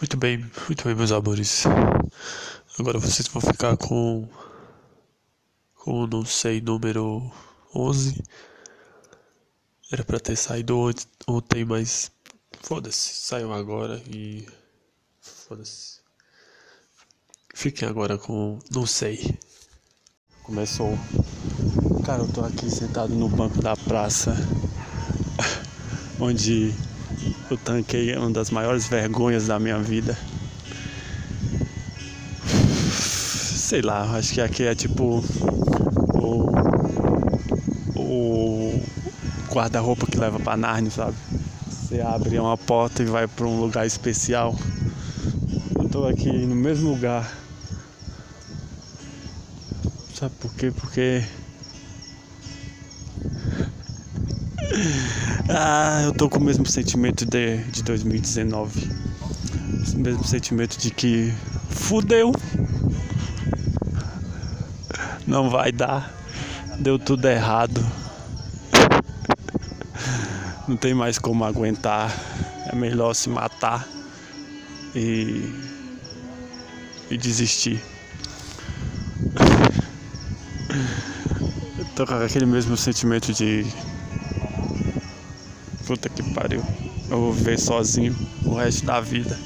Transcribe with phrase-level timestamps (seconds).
[0.00, 1.64] Muito bem, muito bem, meus amores.
[2.78, 4.26] Agora vocês vão ficar com.
[5.74, 7.30] com não sei, número
[7.74, 8.22] 11.
[9.92, 10.90] Era pra ter saído
[11.26, 12.10] ontem, mas.
[12.62, 14.46] Foda-se, saiu agora e.
[15.20, 16.00] Foda-se.
[17.54, 18.58] Fiquem agora com.
[18.70, 19.38] não sei.
[20.44, 20.98] Começou.
[22.06, 24.34] Cara, eu tô aqui sentado no banco da praça.
[26.18, 26.74] onde
[27.50, 30.16] eu tanquei uma das maiores vergonhas da minha vida.
[32.90, 35.24] Sei lá, acho que aqui é tipo
[36.14, 36.50] o,
[37.96, 38.82] o
[39.48, 41.16] guarda-roupa que leva pra Narnia, sabe?
[41.68, 44.56] Você abre uma porta e vai pra um lugar especial.
[45.76, 47.30] Eu tô aqui no mesmo lugar.
[50.14, 50.70] Sabe por quê?
[50.70, 51.24] Porque
[55.52, 58.88] Ah, eu tô com o mesmo sentimento de, de 2019.
[59.94, 61.34] O mesmo sentimento de que
[61.68, 62.32] fudeu.
[65.26, 66.14] Não vai dar.
[66.78, 67.84] Deu tudo errado.
[70.68, 72.14] Não tem mais como aguentar.
[72.72, 73.88] É melhor se matar
[74.94, 75.52] e,
[77.10, 77.82] e desistir.
[81.76, 83.66] Eu tô com aquele mesmo sentimento de
[85.90, 86.62] Puta que pariu.
[87.10, 89.36] Eu vou viver sozinho o resto da vida.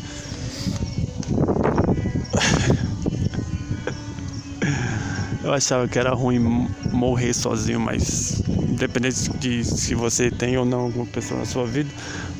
[5.42, 10.81] Eu achava que era ruim morrer sozinho, mas independente de se você tem ou não
[10.81, 11.89] alguma pessoa na sua vida,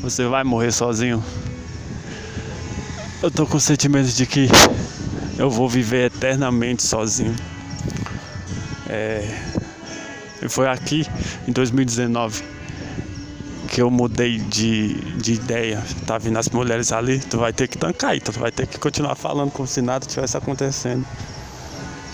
[0.03, 1.25] você vai morrer sozinho.
[3.23, 4.49] Eu tô com o sentimento de que
[5.39, 7.35] eu vou viver eternamente sozinho.
[8.87, 9.27] É,
[10.47, 11.07] foi aqui
[11.49, 12.54] em 2019
[13.75, 15.83] que eu mudei de, de ideia.
[16.07, 19.17] Tá vindo as mulheres ali, tu vai ter que tancar, tu vai ter que continuar
[19.17, 21.05] falando como se nada tivesse acontecendo.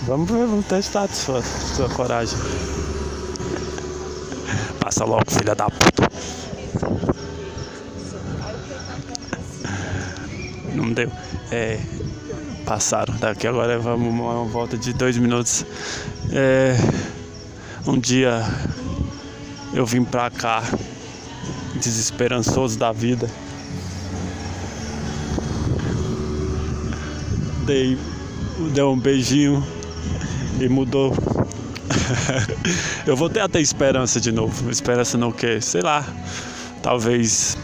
[0.07, 2.35] Vamos ver, vamos testar sua, sua coragem.
[4.79, 6.09] Passa logo, filha da puta.
[10.73, 11.11] Não deu.
[11.51, 11.79] É.
[12.65, 13.15] Passaram.
[13.17, 15.63] Daqui agora vamos uma volta de dois minutos.
[16.31, 16.75] É,
[17.85, 18.43] um dia
[19.75, 20.63] eu vim pra cá
[21.81, 23.29] desesperançoso da vida.
[27.65, 27.97] Dei,
[28.73, 29.65] deu um beijinho
[30.59, 31.13] e mudou.
[33.05, 34.69] eu vou ter até esperança de novo.
[34.69, 35.59] Esperança no que?
[35.59, 36.05] Sei lá.
[36.81, 37.57] Talvez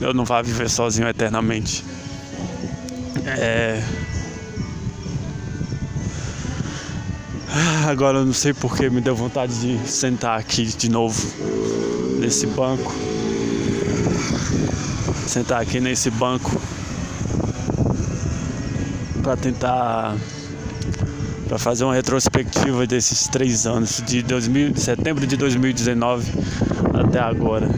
[0.00, 1.84] eu não vá viver sozinho eternamente.
[3.26, 3.82] É.
[7.88, 11.20] Agora eu não sei porque me deu vontade de sentar aqui de novo
[12.20, 12.92] nesse banco
[15.30, 16.60] sentar aqui nesse banco
[19.22, 20.16] para tentar
[21.46, 26.32] para fazer uma retrospectiva desses três anos de 2000, de setembro de 2019
[26.94, 27.68] até agora.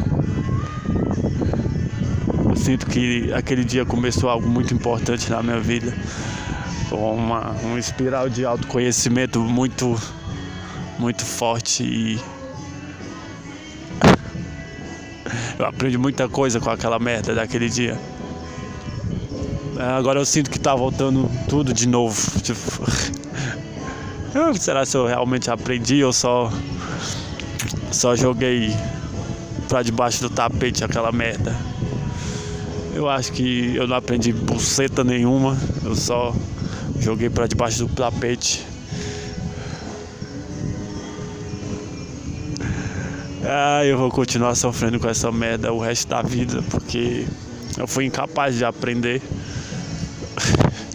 [2.49, 5.95] Eu sinto que aquele dia começou algo muito importante na minha vida,
[6.91, 10.01] uma, uma espiral de autoconhecimento muito
[10.99, 12.21] muito forte e
[15.63, 17.97] Eu aprendi muita coisa com aquela merda daquele dia.
[19.79, 22.21] É, agora eu sinto que tá voltando tudo de novo.
[22.41, 22.83] Tipo,
[24.59, 26.51] será se eu realmente aprendi ou só
[27.93, 28.75] só joguei
[29.69, 31.57] pra debaixo do tapete aquela merda?
[32.93, 36.35] Eu acho que eu não aprendi buceta nenhuma, eu só
[36.99, 38.67] joguei pra debaixo do tapete.
[43.55, 47.27] Ah, eu vou continuar sofrendo com essa merda o resto da vida, porque
[47.77, 49.21] eu fui incapaz de aprender.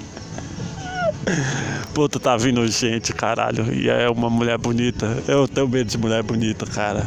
[1.94, 3.72] Puta, tá vindo gente, caralho.
[3.72, 5.22] E é uma mulher bonita.
[5.28, 7.06] Eu tenho medo de mulher bonita, cara.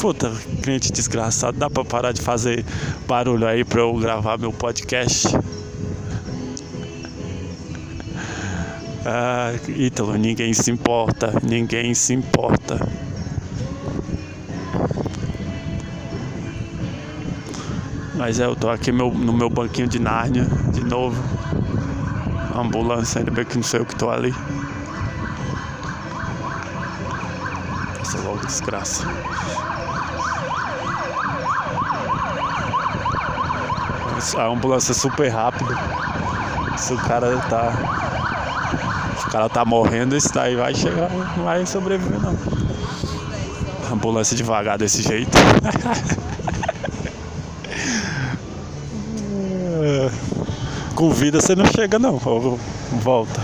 [0.00, 1.56] Puta, cliente desgraçado.
[1.56, 2.64] Dá pra parar de fazer
[3.06, 5.28] barulho aí pra eu gravar meu podcast?
[9.06, 11.32] Ah, Ítalo, ninguém se importa.
[11.44, 13.03] Ninguém se importa.
[18.26, 21.22] Mas eu tô aqui meu, no meu banquinho de Nárnia, de novo.
[22.56, 24.34] Ambulância, ainda bem que não sei eu que tô ali.
[28.00, 29.06] Essa logo desgraça.
[34.38, 35.76] A ambulância é super rápida.
[36.78, 37.72] Se o cara tá.
[39.18, 42.34] Se o cara tá morrendo, esse daí vai chegar, não vai sobreviver não.
[43.90, 45.36] A ambulância devagar desse jeito.
[50.94, 52.18] com vida você não chega não.
[52.18, 53.40] Volta.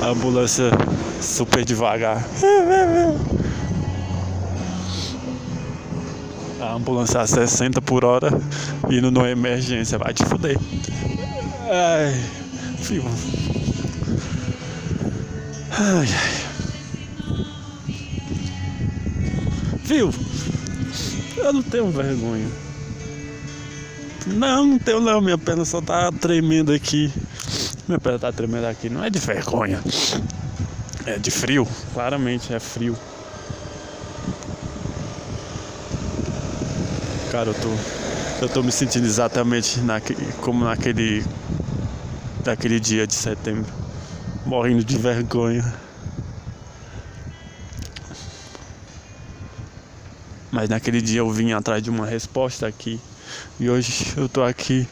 [0.00, 0.70] A ambulância
[1.20, 2.24] super devagar.
[6.60, 8.30] A ambulância a 60 por hora
[8.90, 9.98] indo numa emergência.
[9.98, 10.58] Vai te fuder.
[11.70, 12.20] Ai,
[12.78, 13.04] filho.
[15.70, 16.42] Ai, ai.
[19.84, 20.10] Viu?
[21.36, 22.46] Eu não tenho vergonha.
[24.26, 25.20] Não, não tenho não.
[25.20, 27.12] Minha perna só tá tremendo aqui.
[27.88, 28.88] Minha perna tá tremendo aqui.
[28.88, 29.82] Não é de vergonha.
[31.06, 31.66] É de frio.
[31.92, 32.96] Claramente é frio.
[37.30, 37.68] Cara, eu tô.
[38.42, 41.24] Eu tô me sentindo exatamente naquele, como naquele.
[42.44, 43.72] Daquele dia de setembro.
[44.44, 45.74] Morrendo de vergonha.
[50.50, 53.00] Mas naquele dia eu vim atrás de uma resposta aqui.
[53.58, 54.86] E hoje eu tô aqui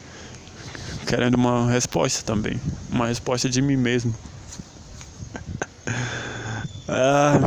[1.07, 2.61] querendo uma resposta também.
[2.91, 4.15] Uma resposta de mim mesmo.
[6.89, 7.39] ah,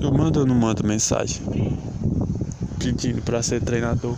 [0.00, 1.42] eu mando ou não mando mensagem?
[2.78, 4.16] Pedindo pra ser treinador.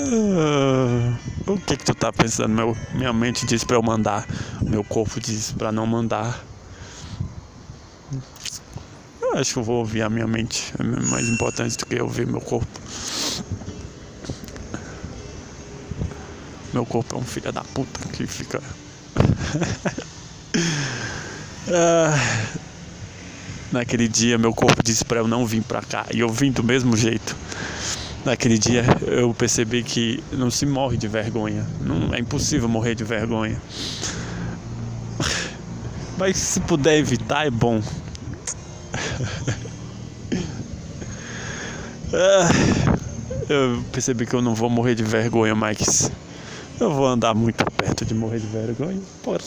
[0.00, 2.50] Ah, o que que tu tá pensando?
[2.50, 4.26] Meu, minha mente diz pra eu mandar,
[4.62, 6.40] meu corpo diz pra não mandar.
[9.32, 12.26] Eu acho que eu vou ouvir a minha mente, é mais importante do que ouvir
[12.26, 12.66] meu corpo.
[16.72, 18.62] Meu corpo é um filho da puta que fica.
[21.72, 22.14] ah,
[23.70, 26.64] naquele dia, meu corpo disse pra eu não vir pra cá e eu vim do
[26.64, 27.36] mesmo jeito
[28.24, 31.66] naquele dia eu percebi que não se morre de vergonha.
[31.80, 33.60] Não é impossível morrer de vergonha.
[36.18, 37.80] Mas se puder evitar é bom.
[42.10, 42.48] Ah,
[43.50, 46.10] eu percebi que eu não vou morrer de vergonha, mas
[46.80, 48.98] eu vou andar muito perto de morrer de vergonha.
[49.22, 49.38] Porra.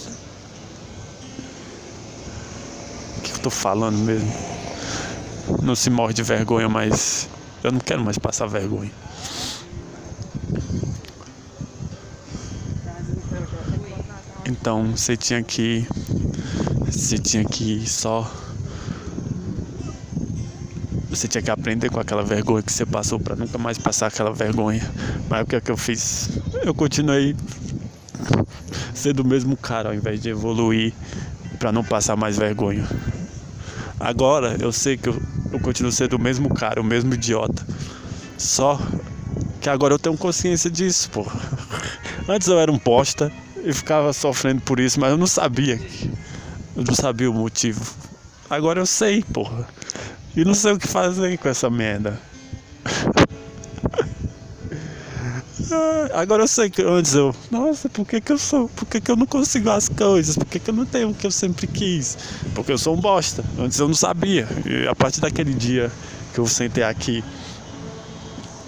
[3.17, 4.31] O que eu tô falando mesmo?
[5.63, 7.27] Não se morre de vergonha, mas
[7.63, 8.91] eu não quero mais passar vergonha.
[14.45, 15.87] Então você tinha que.
[16.85, 18.29] Você tinha que só.
[21.11, 24.31] Você tinha que aprender com aquela vergonha que você passou para nunca mais passar aquela
[24.31, 24.81] vergonha.
[25.29, 26.29] Mas o que é que eu fiz?
[26.63, 27.35] Eu continuei
[28.95, 30.93] sendo o mesmo cara ao invés de evoluir
[31.59, 32.87] para não passar mais vergonha.
[33.99, 35.21] Agora eu sei que eu,
[35.51, 37.67] eu continuo sendo o mesmo cara, o mesmo idiota.
[38.37, 38.79] Só
[39.59, 41.27] que agora eu tenho consciência disso, pô.
[42.25, 43.29] Antes eu era um posta
[43.65, 45.77] e ficava sofrendo por isso, mas eu não sabia.
[46.73, 47.81] Eu não sabia o motivo.
[48.49, 49.67] Agora eu sei, porra.
[50.35, 52.19] E não sei o que fazer com essa merda.
[56.13, 58.67] Agora eu sei que antes eu, nossa, por que, que eu sou?
[58.69, 60.37] Por que, que eu não consigo as coisas?
[60.37, 62.17] Por que, que eu não tenho o que eu sempre quis?
[62.53, 63.43] Porque eu sou um bosta.
[63.57, 64.47] Antes eu não sabia.
[64.65, 65.91] E a partir daquele dia
[66.33, 67.23] que eu sentei aqui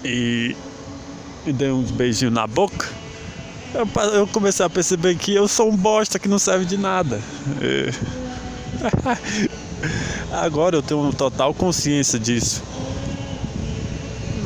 [0.04, 0.56] e,
[1.46, 2.88] e dei uns beijinhos na boca,
[3.74, 7.20] eu, eu, comecei a perceber que eu sou um bosta que não serve de nada.
[7.60, 7.90] E...
[10.32, 12.62] Agora eu tenho total consciência disso.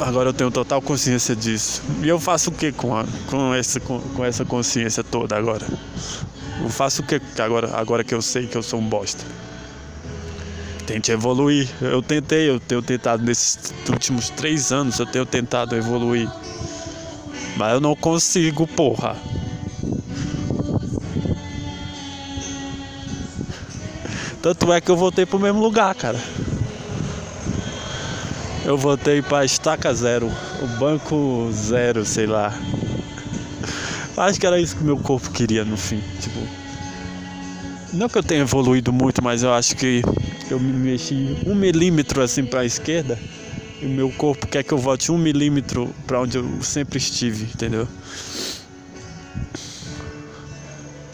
[0.00, 1.82] Agora eu tenho total consciência disso.
[2.02, 2.90] E eu faço o que com,
[3.28, 5.66] com, essa, com, com, essa consciência toda agora?
[6.62, 9.24] Eu faço o que agora, agora que eu sei que eu sou um bosta?
[10.86, 11.68] Tente evoluir.
[11.80, 16.30] Eu tentei, eu tenho tentado nesses últimos três anos, eu tenho tentado evoluir.
[17.56, 19.16] Mas eu não consigo, porra.
[24.48, 26.18] Tanto é que eu voltei pro mesmo lugar, cara
[28.64, 30.30] eu voltei para estaca zero,
[30.62, 32.52] o banco zero, sei lá.
[34.14, 36.38] Acho que era isso que meu corpo queria no fim, tipo.
[37.94, 40.02] Não que eu tenha evoluído muito, mas eu acho que
[40.50, 43.18] eu me mexi um milímetro assim para a esquerda
[43.80, 47.88] e meu corpo quer que eu volte um milímetro para onde eu sempre estive, entendeu?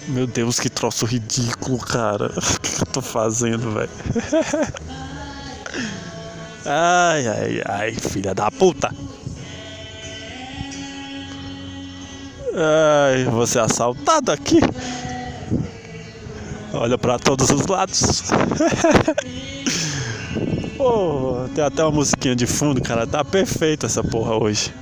[0.09, 2.31] Meu Deus, que troço ridículo, cara.
[2.37, 3.91] O que eu tô fazendo, velho?
[6.67, 8.91] Ai, ai, ai, filha da puta.
[12.55, 14.61] Ai, você assaltado aqui.
[16.73, 18.23] Olha para todos os lados.
[20.79, 23.07] Pô, tem até uma musiquinha de fundo, cara.
[23.07, 24.73] Tá perfeita essa porra hoje.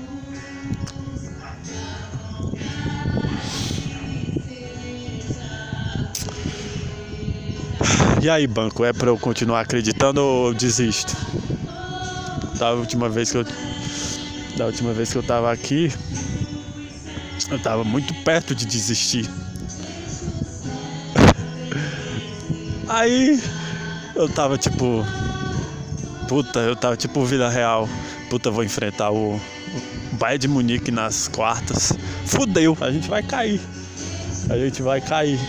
[8.22, 11.16] E aí, banco, é pra eu continuar acreditando ou eu desisto?
[12.56, 13.44] da última vez que eu
[14.56, 15.92] da última vez que eu tava aqui,
[17.50, 19.28] eu tava muito perto de desistir.
[22.88, 23.42] Aí
[24.14, 25.04] eu tava tipo.
[26.28, 27.88] Puta, eu tava tipo Vila Real.
[28.30, 29.40] Puta, vou enfrentar o
[30.12, 31.92] Bayern de Munique nas quartas.
[32.24, 33.60] Fudeu, a gente vai cair.
[34.48, 35.40] A gente vai cair.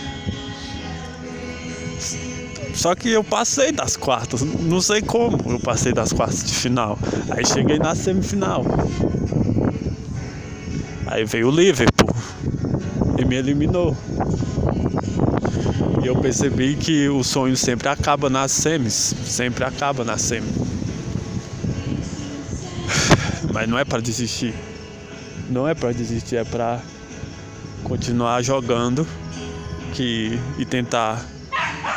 [2.74, 6.98] Só que eu passei das quartas, não sei como eu passei das quartas de final.
[7.30, 8.64] Aí cheguei na semifinal.
[11.06, 12.14] Aí veio o Liverpool
[13.18, 13.96] e me eliminou.
[16.02, 20.52] E eu percebi que o sonho sempre acaba nas semis, sempre acaba na semi.
[23.54, 24.52] Mas não é para desistir.
[25.48, 26.80] Não é para desistir, é para
[27.84, 29.06] continuar jogando
[29.92, 31.24] que e tentar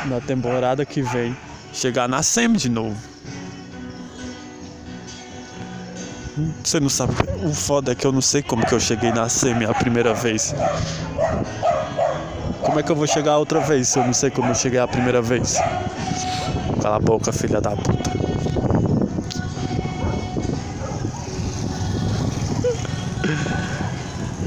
[0.05, 1.35] na temporada que vem
[1.73, 2.97] chegar na semi de novo.
[6.63, 7.13] Você não sabe.
[7.43, 10.13] O foda é que eu não sei como que eu cheguei na semi a primeira
[10.13, 10.53] vez.
[12.61, 14.79] Como é que eu vou chegar outra vez se eu não sei como eu cheguei
[14.79, 15.57] a primeira vez?
[16.81, 18.11] Cala a boca, filha da puta.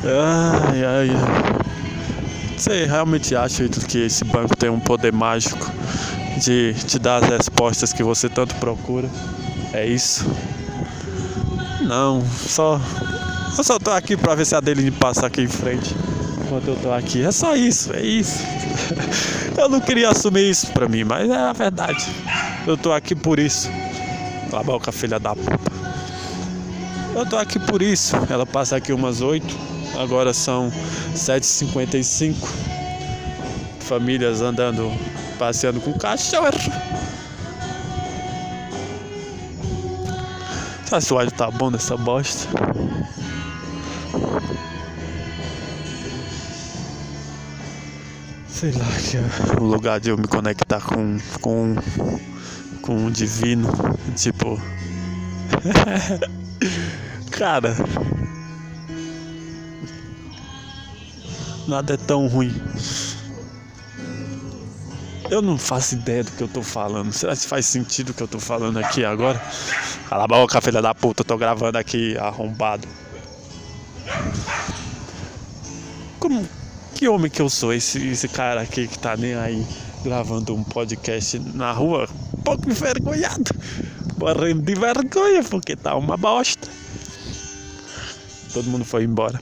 [0.05, 1.60] Ai, ai, ai.
[2.61, 5.73] Você realmente acha que esse banco tem um poder mágico
[6.37, 9.09] de te dar as respostas que você tanto procura?
[9.73, 10.31] É isso?
[11.81, 12.79] Não, só.
[13.57, 15.95] Eu só tô aqui pra ver se a dele passa aqui em frente
[16.45, 17.25] enquanto eu tô aqui.
[17.25, 18.45] É só isso, é isso.
[19.57, 22.07] Eu não queria assumir isso pra mim, mas é a verdade.
[22.67, 23.71] Eu tô aqui por isso.
[24.51, 25.73] Cala a boca, filha da puta.
[27.15, 28.15] Eu tô aqui por isso.
[28.29, 29.70] Ela passa aqui umas 8.
[29.99, 30.73] Agora são
[31.15, 32.35] 7h55.
[33.81, 34.91] Famílias andando,
[35.39, 36.51] passeando com cachorro.
[40.87, 42.49] Sabe se o óleo tá bom nessa bosta?
[48.49, 51.77] Sei lá, que é o lugar de eu me conectar com, com,
[52.83, 53.69] com o divino.
[54.17, 54.61] Tipo.
[57.31, 57.75] Cara.
[61.71, 62.53] Nada é tão ruim.
[65.31, 67.13] Eu não faço ideia do que eu tô falando.
[67.13, 69.41] Será que faz sentido o que eu tô falando aqui agora?
[70.09, 71.21] Cala a boca, filha da puta.
[71.21, 72.89] Eu tô gravando aqui arrombado.
[76.19, 76.45] Como,
[76.97, 79.65] que homem que eu sou, esse, esse cara aqui que tá nem aí
[80.03, 83.55] gravando um podcast na rua, um pouco envergonhado,
[84.19, 86.67] morrendo de vergonha, porque tá uma bosta.
[88.53, 89.39] Todo mundo foi embora.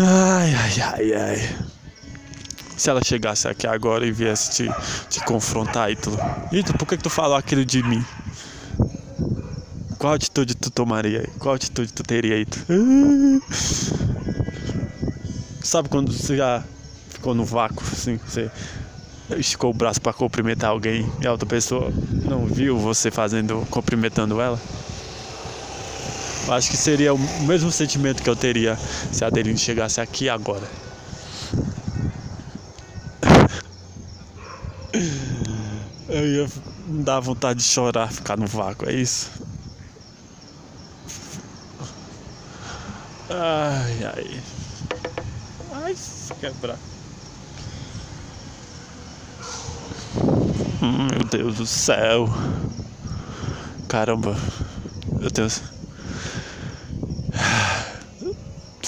[0.00, 1.56] Ai, ai, ai, ai.
[2.76, 4.70] Se ela chegasse aqui agora e viesse te,
[5.10, 6.16] te confrontar, Ítalo.
[6.52, 8.04] Ítalo, por que, que tu falou aquilo de mim?
[9.98, 11.28] Qual atitude tu tomaria?
[11.40, 12.64] Qual atitude tu teria, Ítalo?
[15.64, 16.62] Sabe quando você já
[17.10, 18.48] ficou no vácuo, assim, você
[19.36, 21.92] esticou o braço para cumprimentar alguém e a outra pessoa
[22.24, 24.60] não viu você fazendo, cumprimentando ela?
[26.48, 28.74] Eu acho que seria o mesmo sentimento que eu teria
[29.12, 30.66] se a Adeline chegasse aqui agora.
[36.08, 36.48] Eu ia
[36.86, 39.30] dar vontade de chorar, ficar no vácuo, é isso?
[43.28, 44.40] Ai, ai.
[45.70, 46.78] Ai, se quebrar.
[50.80, 52.26] Hum, meu Deus do céu.
[53.86, 54.34] Caramba.
[55.20, 55.77] Meu Deus.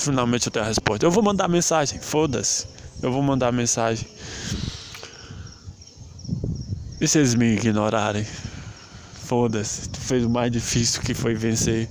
[0.01, 1.05] Finalmente eu tenho a resposta.
[1.05, 2.01] Eu vou mandar mensagem.
[2.01, 2.67] Foda-se.
[3.03, 4.09] Eu vou mandar mensagem.
[6.99, 8.27] E se eles me ignorarem?
[9.25, 9.91] Foda-se.
[9.91, 11.89] Tu fez o mais difícil que foi vencer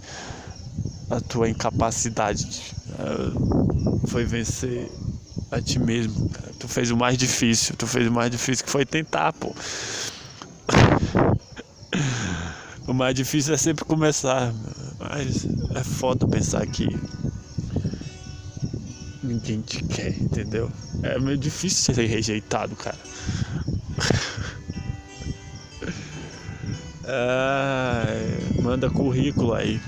[1.09, 2.73] a tua incapacidade.
[4.07, 4.91] Foi vencer
[5.51, 6.31] a ti mesmo.
[6.59, 7.75] Tu fez o mais difícil.
[7.75, 9.55] Tu fez o mais difícil que foi tentar, pô.
[12.87, 14.51] O mais difícil é sempre começar.
[14.99, 16.87] Mas é foda pensar que
[19.39, 20.69] ninguém te quer, entendeu?
[21.01, 22.97] É meio difícil ser rejeitado, cara.
[27.11, 29.81] É, manda currículo aí.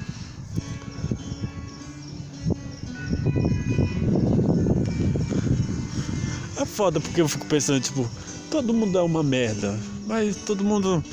[6.57, 8.09] É foda porque eu fico pensando, tipo,
[8.49, 11.03] todo mundo é uma merda, mas todo mundo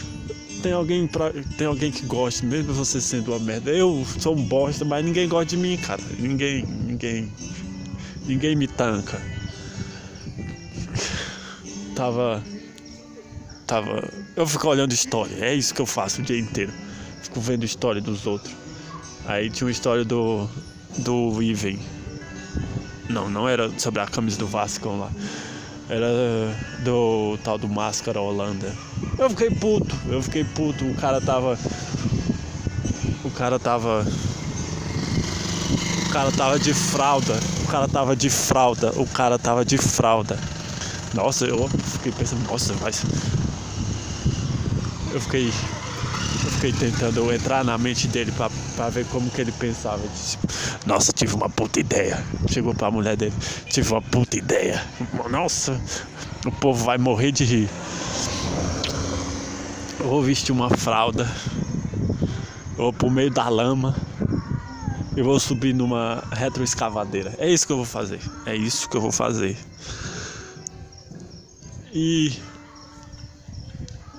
[0.62, 3.70] tem alguém pra, tem alguém que gosta, mesmo você sendo uma merda.
[3.70, 6.02] Eu sou um bosta, mas ninguém gosta de mim, cara.
[6.18, 7.30] Ninguém, ninguém,
[8.28, 9.20] ninguém me tanca.
[11.96, 12.44] Tava,
[13.66, 15.34] tava, eu fico olhando história.
[15.44, 16.72] É isso que eu faço o dia inteiro.
[17.22, 18.54] Fico vendo história dos outros.
[19.26, 20.48] Aí tinha uma história do.
[20.98, 21.78] do Iven.
[23.08, 25.10] Não, não era sobre a camisa do Vasco lá.
[25.88, 26.06] Era
[26.84, 28.72] do tal do Máscara Holanda.
[29.18, 30.84] Eu fiquei puto, eu fiquei puto.
[30.84, 31.58] O cara tava.
[33.24, 34.06] O cara tava.
[36.06, 37.38] O cara tava de fralda.
[37.64, 38.92] O cara tava de fralda.
[38.96, 40.38] O cara tava de fralda.
[41.14, 43.04] Nossa, eu fiquei pensando, nossa, mas.
[45.12, 45.52] Eu fiquei
[46.44, 50.00] eu fiquei tentando entrar na mente dele pra, pra ver como que ele pensava.
[50.08, 50.38] Disse,
[50.86, 52.24] Nossa, tive uma puta ideia.
[52.48, 53.34] Chegou pra mulher dele,
[53.66, 54.82] tive uma puta ideia.
[55.30, 55.80] Nossa,
[56.46, 57.70] o povo vai morrer de rir.
[59.98, 61.28] Eu vou vestir uma fralda.
[62.76, 63.96] Eu vou pro meio da lama.
[65.18, 67.34] Eu vou subir numa retroescavadeira.
[67.38, 68.20] É isso que eu vou fazer.
[68.46, 69.56] É isso que eu vou fazer.
[71.92, 72.32] E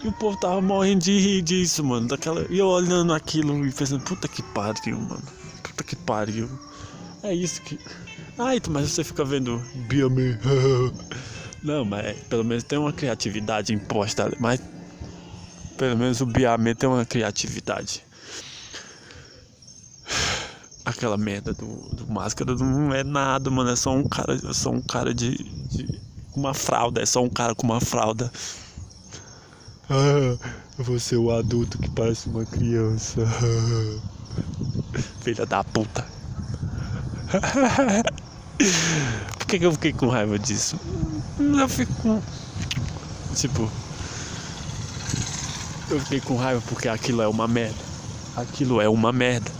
[0.04, 2.10] e o povo tava morrendo de rir disso, mano.
[2.10, 2.46] Daquela...
[2.50, 5.24] E eu olhando aquilo e pensando, puta que pariu, mano.
[5.64, 6.50] Puta que pariu.
[7.24, 7.80] É isso que.
[8.38, 9.64] Ai, mas você fica vendo.
[11.64, 14.36] Não, mas é, pelo menos tem uma criatividade imposta.
[14.38, 14.62] Mas
[15.78, 18.04] pelo menos o Biame tem uma criatividade.
[20.90, 23.70] Aquela merda do, do máscara não é nada, mano.
[23.70, 26.02] É só um cara, é só um cara de, de
[26.36, 27.00] uma fralda.
[27.00, 28.32] É só um cara com uma fralda.
[29.88, 30.36] Ah,
[30.80, 33.22] você é o adulto que parece uma criança.
[35.22, 36.04] Filha da puta.
[39.38, 40.80] Por que, que eu fiquei com raiva disso?
[41.40, 42.20] Eu fico com.
[43.36, 43.70] Tipo.
[45.92, 47.78] Eu fiquei com raiva porque aquilo é uma merda.
[48.36, 49.52] Aquilo é uma merda.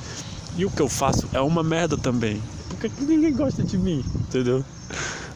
[0.60, 2.44] E o que eu faço é uma merda também.
[2.68, 4.04] Por que, que ninguém gosta de mim?
[4.28, 4.66] Entendeu?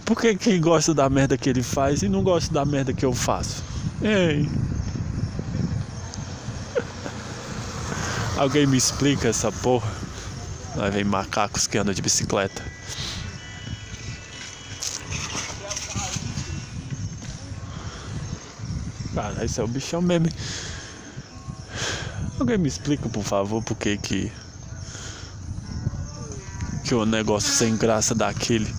[0.03, 3.06] Por que quem gosta da merda que ele faz e não gosta da merda que
[3.06, 3.63] eu faço?
[4.01, 4.50] Ei.
[8.36, 9.89] Alguém me explica essa porra?
[10.76, 12.62] Lá vem macacos que andam de bicicleta.
[19.15, 20.28] Cara, esse é o bichão mesmo.
[22.38, 24.42] Alguém me explica, por favor, por que que.
[26.93, 28.71] O negócio sem graça daquele.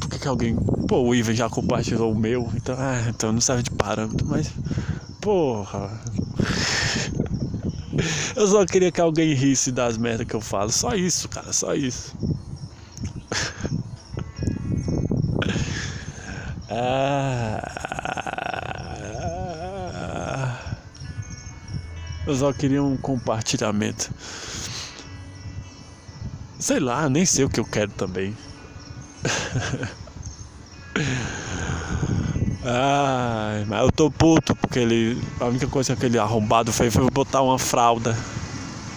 [0.00, 0.56] Por que que alguém.
[0.88, 4.50] Pô, o Ivan já compartilhou o meu, então, ah, então não serve de parâmetro, mas.
[5.20, 5.90] Porra.
[8.34, 10.70] Eu só queria que alguém risse das merdas que eu falo.
[10.72, 12.12] Só isso, cara, só isso.
[16.70, 17.64] Ah,
[22.26, 24.10] eu só queria um compartilhamento.
[26.64, 28.34] Sei lá, nem sei o que eu quero também.
[32.64, 35.22] Ai, mas eu tô puto porque ele.
[35.38, 38.16] A única coisa que ele arrombado fez foi botar uma fralda.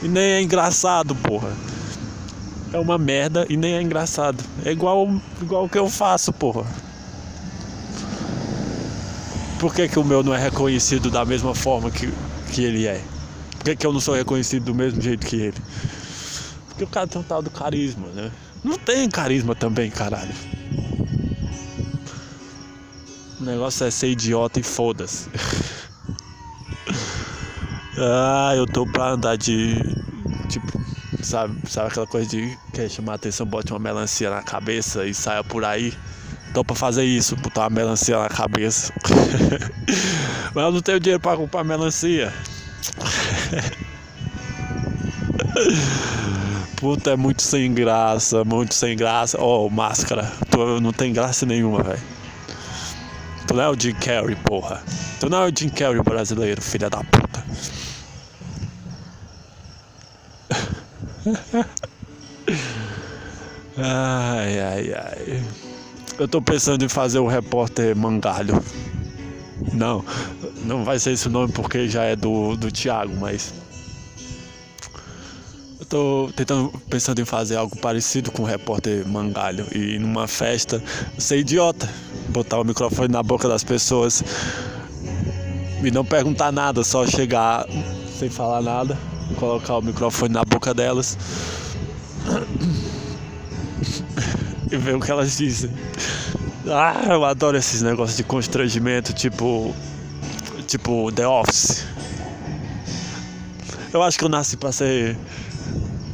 [0.02, 1.52] E nem é engraçado, porra.
[2.72, 4.42] É uma merda e nem é engraçado.
[4.64, 6.66] É igual, igual o que eu faço, porra.
[9.60, 12.14] Por que, que o meu não é reconhecido da mesma forma que,
[12.54, 13.04] que ele é?
[13.58, 15.62] Por que, que eu não sou reconhecido do mesmo jeito que ele?
[16.78, 18.32] Porque o cara tem um tal do carisma, né?
[18.64, 20.32] Não tem carisma também, caralho.
[23.40, 25.28] O negócio é ser idiota e foda-se.
[27.98, 29.82] ah, eu tô pra andar de.
[30.50, 30.80] Tipo,
[31.24, 35.44] sabe, sabe aquela coisa de quer chamar atenção, bote uma melancia na cabeça e saia
[35.44, 35.92] por aí.
[36.54, 38.94] Tô pra fazer isso, botar uma melancia na cabeça.
[40.54, 42.32] Mas eu não tenho dinheiro pra comprar melancia.
[46.78, 49.36] Puta, é muito sem graça, muito sem graça.
[49.42, 52.02] Ó, oh, máscara, tu não tem graça nenhuma, velho.
[53.48, 54.84] Tu não é o Jim Carrey, porra.
[55.20, 57.44] Tu não é o Jim Carrey brasileiro, filha da puta.
[63.80, 65.44] Ai, ai, ai.
[66.18, 68.64] Eu tô pensando em fazer o repórter Mangalho.
[69.72, 70.04] Não,
[70.66, 73.54] não vai ser esse nome porque já é do, do Thiago, mas.
[75.90, 79.66] Tô tentando, pensando em fazer algo parecido com o repórter Mangalho.
[79.74, 80.84] E numa festa,
[81.18, 81.90] ser idiota
[82.30, 84.22] botar o microfone na boca das pessoas
[85.82, 87.66] e não perguntar nada, só chegar
[88.18, 88.98] sem falar nada,
[89.40, 91.18] colocar o microfone na boca delas
[94.70, 95.72] e ver o que elas dizem.
[96.70, 99.74] Ah, eu adoro esses negócios de constrangimento, tipo.
[100.68, 101.86] Tipo The Office.
[103.94, 105.16] Eu acho que eu nasci pra ser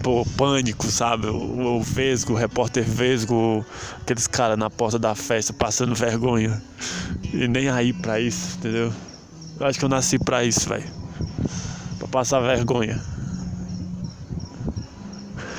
[0.03, 1.27] tipo, pânico, sabe?
[1.27, 3.65] O, o Vesgo, o repórter Vesgo,
[4.01, 6.61] aqueles caras na porta da festa passando vergonha.
[7.33, 8.91] E nem aí pra isso, entendeu?
[9.57, 10.91] Eu acho que eu nasci pra isso, velho.
[11.99, 13.01] Pra passar vergonha.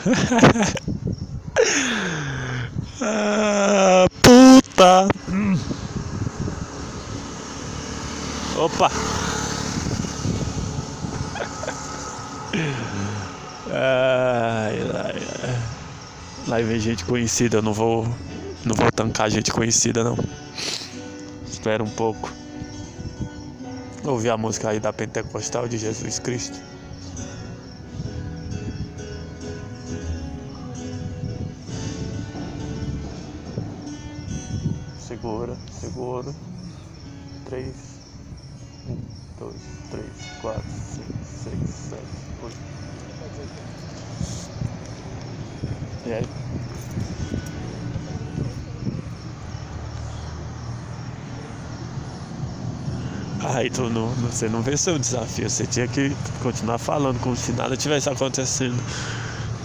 [3.01, 5.09] ah, puta!
[8.59, 8.91] Opa!
[16.47, 18.05] Lá vem gente conhecida, não vou.
[18.65, 20.17] Não vou tancar gente conhecida não.
[21.47, 22.31] Espera um pouco.
[24.05, 26.59] Ouvir a música aí da Pentecostal de Jesus Cristo.
[34.99, 36.35] Segura, segura.
[37.47, 37.75] 3,
[38.89, 38.97] 1,
[39.39, 39.55] 2,
[39.91, 40.07] 3,
[40.43, 40.63] 4,
[40.97, 41.13] 5.
[46.05, 46.29] E aí?
[53.38, 57.53] Aí tu não, você não venceu o desafio, você tinha que continuar falando como se
[57.53, 58.83] nada tivesse acontecendo.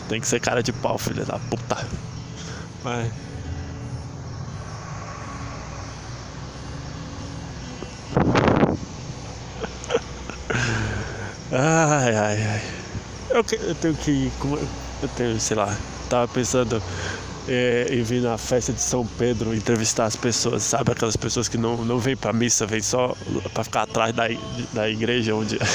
[0.10, 1.78] Tem que ser cara de pau, filha da puta.
[2.84, 3.13] Vai.
[11.52, 12.62] Ai, ai, ai.
[13.30, 14.32] Eu, eu tenho que.
[15.02, 15.75] Eu tenho, sei lá.
[16.10, 16.82] Tava pensando
[17.48, 20.91] é, em vir na festa de São Pedro entrevistar as pessoas, sabe?
[20.91, 23.15] Aquelas pessoas que não, não vêm pra missa, vêm só
[23.54, 24.28] pra ficar atrás da,
[24.74, 25.60] da igreja onde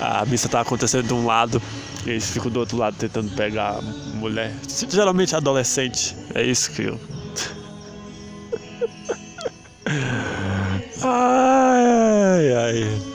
[0.00, 1.60] a missa tá acontecendo de um lado
[2.06, 3.80] e eles ficam do outro lado tentando pegar
[4.14, 4.54] mulher.
[4.88, 6.16] Geralmente adolescente.
[6.34, 7.00] É isso que eu.
[11.02, 13.09] ai, ai,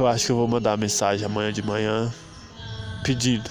[0.00, 2.10] Eu acho que eu vou mandar mensagem amanhã de manhã
[3.04, 3.50] pedindo.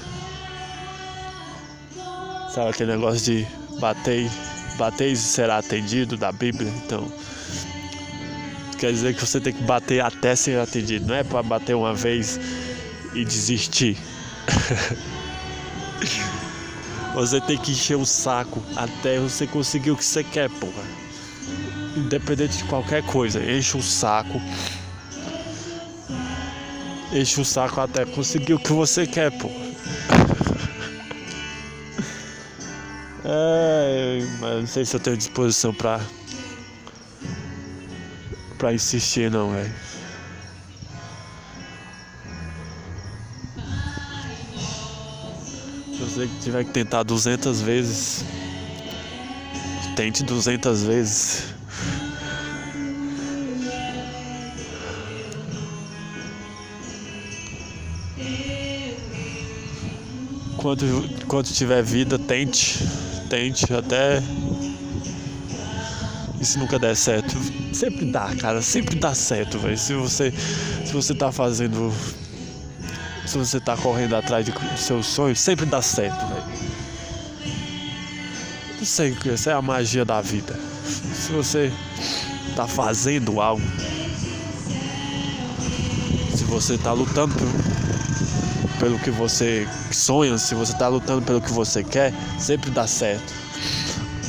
[2.51, 3.47] Sabe aquele negócio de
[3.79, 4.27] bater,
[4.75, 6.67] bater e será atendido da Bíblia?
[6.83, 7.07] Então,
[8.79, 11.93] quer dizer que você tem que bater até ser atendido, não é para bater uma
[11.93, 12.39] vez
[13.13, 13.95] e desistir.
[17.13, 20.81] você tem que encher o saco até você conseguir o que você quer, porra.
[21.95, 24.41] Independente de qualquer coisa, enche o saco
[27.11, 29.49] enche o saco até conseguir o que você quer, pô.
[33.31, 35.99] É, mas não sei se eu tenho disposição pra.
[38.57, 39.71] pra insistir, não, velho.
[45.93, 48.23] Se você tiver que tentar 200 vezes,
[49.95, 51.58] tente 200 vezes.
[60.59, 62.85] Enquanto, enquanto tiver vida, tente.
[63.29, 64.21] Tente até.
[66.37, 67.33] E se nunca der certo,
[67.73, 68.61] sempre dá, cara.
[68.61, 69.77] Sempre dá certo, velho.
[69.77, 70.33] Se você,
[70.85, 71.93] se você tá fazendo.
[73.25, 76.43] Se você tá correndo atrás de seus sonhos, sempre dá certo, velho.
[78.79, 80.59] Não sei, essa é a magia da vida.
[80.83, 81.71] Se você
[82.57, 83.63] tá fazendo algo,
[86.35, 87.47] se você tá lutando por
[88.79, 89.67] pelo que você
[89.99, 93.33] sonha, se você está lutando pelo que você quer, sempre dá certo.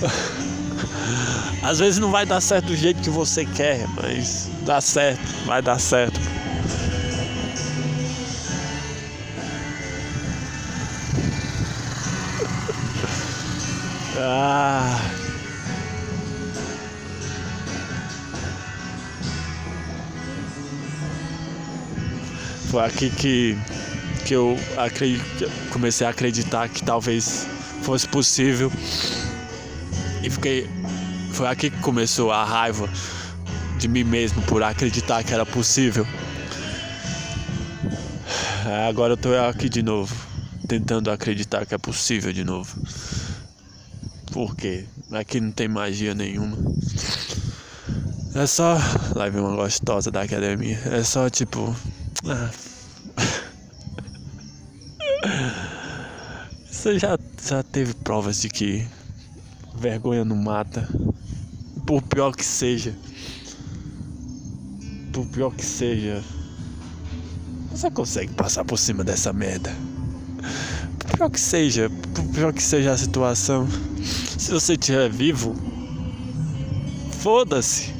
[1.62, 5.62] Às vezes não vai dar certo do jeito que você quer, mas dá certo, vai
[5.62, 6.18] dar certo.
[14.22, 15.00] Ah.
[22.70, 23.59] Foi aqui que
[24.30, 24.56] que eu
[25.72, 27.48] comecei a acreditar que talvez
[27.82, 28.70] fosse possível.
[30.22, 30.70] E fiquei.
[31.32, 32.88] Foi aqui que começou a raiva
[33.76, 36.06] de mim mesmo por acreditar que era possível.
[38.88, 40.14] Agora eu tô aqui de novo,
[40.68, 42.80] tentando acreditar que é possível de novo.
[44.30, 44.84] Por quê?
[45.10, 46.56] Aqui não tem magia nenhuma.
[48.36, 48.78] É só.
[49.16, 50.78] Lá vem uma gostosa da academia.
[50.84, 51.74] É só tipo.
[52.24, 52.48] Ah,
[56.80, 58.88] Você já, já teve provas de que
[59.76, 60.88] vergonha não mata?
[61.86, 62.96] Por pior que seja.
[65.12, 66.24] Por pior que seja.
[67.70, 69.70] Você consegue passar por cima dessa merda.
[70.98, 71.90] Por pior que seja.
[72.14, 73.68] Por pior que seja a situação.
[74.38, 75.54] Se você estiver vivo.
[77.12, 77.92] Foda-se.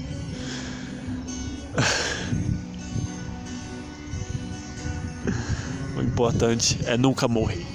[5.99, 7.67] O importante é nunca morrer,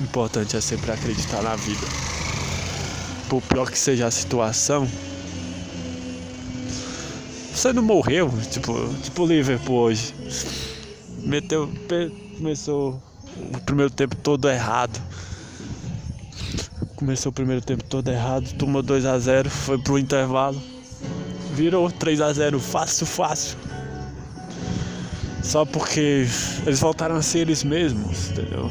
[0.00, 1.86] importante é sempre acreditar na vida.
[3.28, 4.88] Por pior que seja a situação,
[7.54, 10.14] você não morreu, tipo, tipo o Liverpool hoje.
[11.18, 11.70] Meteu,
[12.38, 13.00] começou
[13.54, 15.00] o primeiro tempo todo errado.
[16.96, 20.60] Começou o primeiro tempo todo errado, tomou 2 a 0 foi pro intervalo.
[21.54, 23.58] Virou 3 a 0 fácil, fácil.
[25.42, 26.26] Só porque
[26.66, 28.70] eles voltaram a ser eles mesmos, entendeu?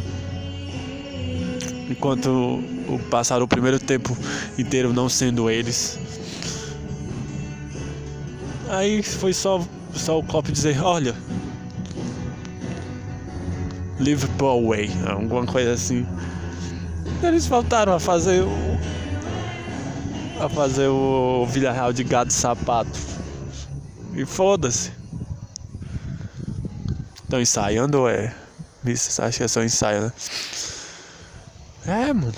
[1.89, 2.63] Enquanto
[3.09, 4.15] passaram o primeiro tempo
[4.57, 5.97] inteiro não sendo eles.
[8.69, 11.15] Aí foi só, só o Klopp dizer, olha,
[13.99, 16.05] Liverpool away, alguma coisa assim.
[17.21, 18.49] Eles voltaram a fazer o.
[20.39, 22.97] a fazer o Villarreal de gato sapato.
[24.13, 24.91] E foda-se.
[27.23, 28.33] Estão ensaiando ou é?
[29.19, 30.13] Acho que é só ensaio, né?
[31.89, 32.31] É, mano.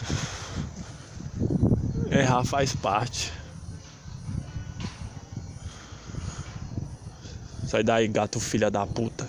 [2.09, 3.33] Errar faz parte.
[7.67, 9.27] Sai daí, gato filha da puta.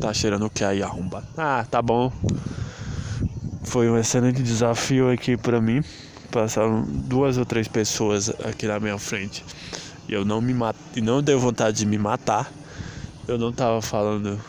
[0.00, 1.22] Tá cheirando o que aí, arromba?
[1.36, 2.12] Ah, tá bom.
[3.62, 5.80] Foi um excelente desafio aqui para mim.
[6.32, 9.44] Passaram duas ou três pessoas aqui na minha frente.
[10.08, 12.50] E eu não me matei, não deu vontade de me matar.
[13.28, 14.40] Eu não tava falando.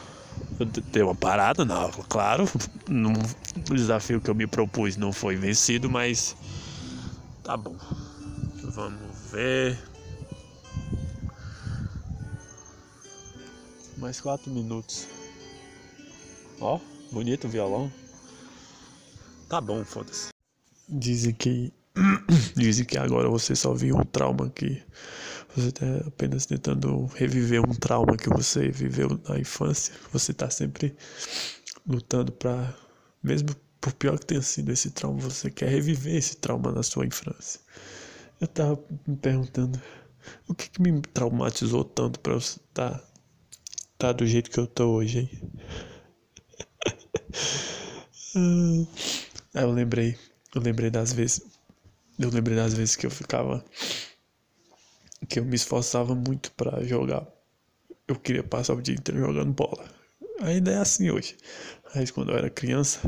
[0.59, 2.45] Eu dei uma parada, não, claro.
[3.69, 6.35] O desafio que eu me propus não foi vencido, mas.
[7.43, 7.75] Tá bom.
[8.63, 9.77] Vamos ver.
[13.97, 15.07] Mais quatro minutos.
[16.59, 16.79] Ó,
[17.11, 17.91] bonito o violão.
[19.47, 20.29] Tá bom, foda-se.
[20.89, 21.71] Dizem que.
[22.55, 24.81] Dizem que agora você só viu um trauma que.
[25.57, 29.91] Você tá apenas tentando reviver um trauma que você viveu na infância.
[30.13, 30.95] Você tá sempre
[31.83, 32.75] lutando pra.
[33.23, 37.07] Mesmo por pior que tenha sido esse trauma, você quer reviver esse trauma na sua
[37.07, 37.59] infância.
[38.39, 39.81] Eu tava me perguntando.
[40.47, 42.91] O que, que me traumatizou tanto pra eu estar.
[42.99, 43.03] Tá,
[43.97, 45.41] tá do jeito que eu tô hoje, hein?
[49.55, 50.15] Aí eu lembrei,
[50.53, 51.41] eu lembrei das vezes,
[52.19, 53.65] eu lembrei das vezes que eu ficava,
[55.27, 57.25] que eu me esforçava muito para jogar.
[58.07, 59.85] Eu queria passar o dia inteiro jogando bola.
[60.41, 61.35] Ainda é assim hoje.
[61.93, 62.99] Mas quando eu era criança,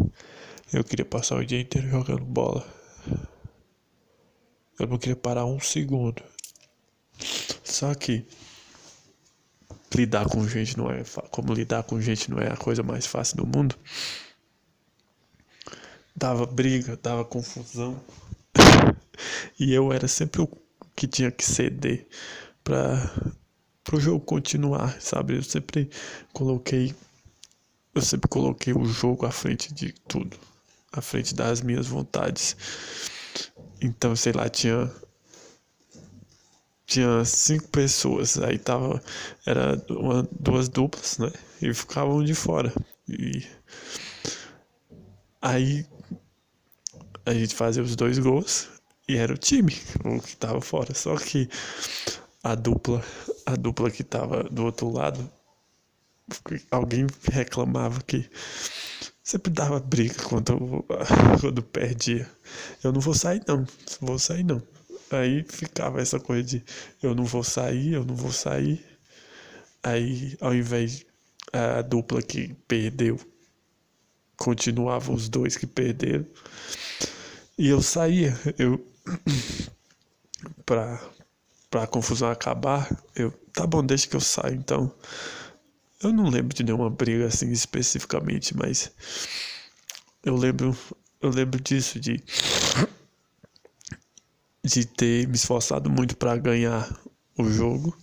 [0.73, 2.65] eu queria passar o dia inteiro jogando bola.
[4.79, 6.21] Eu não queria parar um segundo.
[7.63, 8.25] Só que
[9.95, 13.37] lidar com gente não é como lidar com gente não é a coisa mais fácil
[13.37, 13.75] do mundo
[16.15, 17.99] dava briga dava confusão
[19.59, 20.47] e eu era sempre o
[20.95, 22.07] que tinha que ceder
[22.63, 23.33] para
[23.93, 25.35] o jogo continuar sabe?
[25.35, 25.89] Eu sempre
[26.33, 26.95] coloquei
[27.95, 30.37] eu sempre coloquei o jogo à frente de tudo
[30.91, 32.55] à frente das minhas vontades.
[33.81, 34.91] Então sei lá tinha
[36.89, 38.99] tinha cinco pessoas, aí tava,
[39.45, 42.73] era uma, duas duplas, né, e ficavam de fora,
[43.07, 43.45] e
[45.39, 45.85] aí
[47.27, 48.67] a gente fazia os dois gols,
[49.09, 49.73] e era o time,
[50.23, 51.49] que tava fora, só que
[52.43, 53.03] a dupla,
[53.43, 55.27] a dupla que tava do outro lado,
[56.69, 58.29] alguém reclamava que
[59.23, 60.85] sempre dava briga quando,
[61.41, 62.29] quando perdia.
[62.83, 63.65] Eu não vou sair não,
[63.99, 64.61] vou sair não.
[65.09, 66.63] Aí ficava essa coisa de
[67.01, 68.85] eu não vou sair, eu não vou sair.
[69.81, 71.03] Aí ao invés
[71.51, 73.19] a dupla que perdeu
[74.37, 76.25] continuava os dois que perderam.
[77.57, 78.85] E eu saía, eu
[80.65, 80.99] pra,
[81.69, 84.93] pra confusão acabar, eu tá bom, deixa que eu saio então.
[86.01, 88.91] Eu não lembro de nenhuma briga assim especificamente, mas
[90.23, 90.77] eu lembro
[91.21, 92.23] eu lembro disso de
[94.63, 96.87] de ter me esforçado muito para ganhar
[97.37, 97.97] o jogo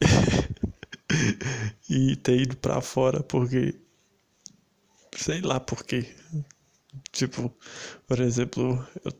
[1.88, 3.74] e ter ido para fora porque
[5.16, 6.06] sei lá por quê.
[7.12, 7.52] Tipo,
[8.06, 9.12] por exemplo, eu,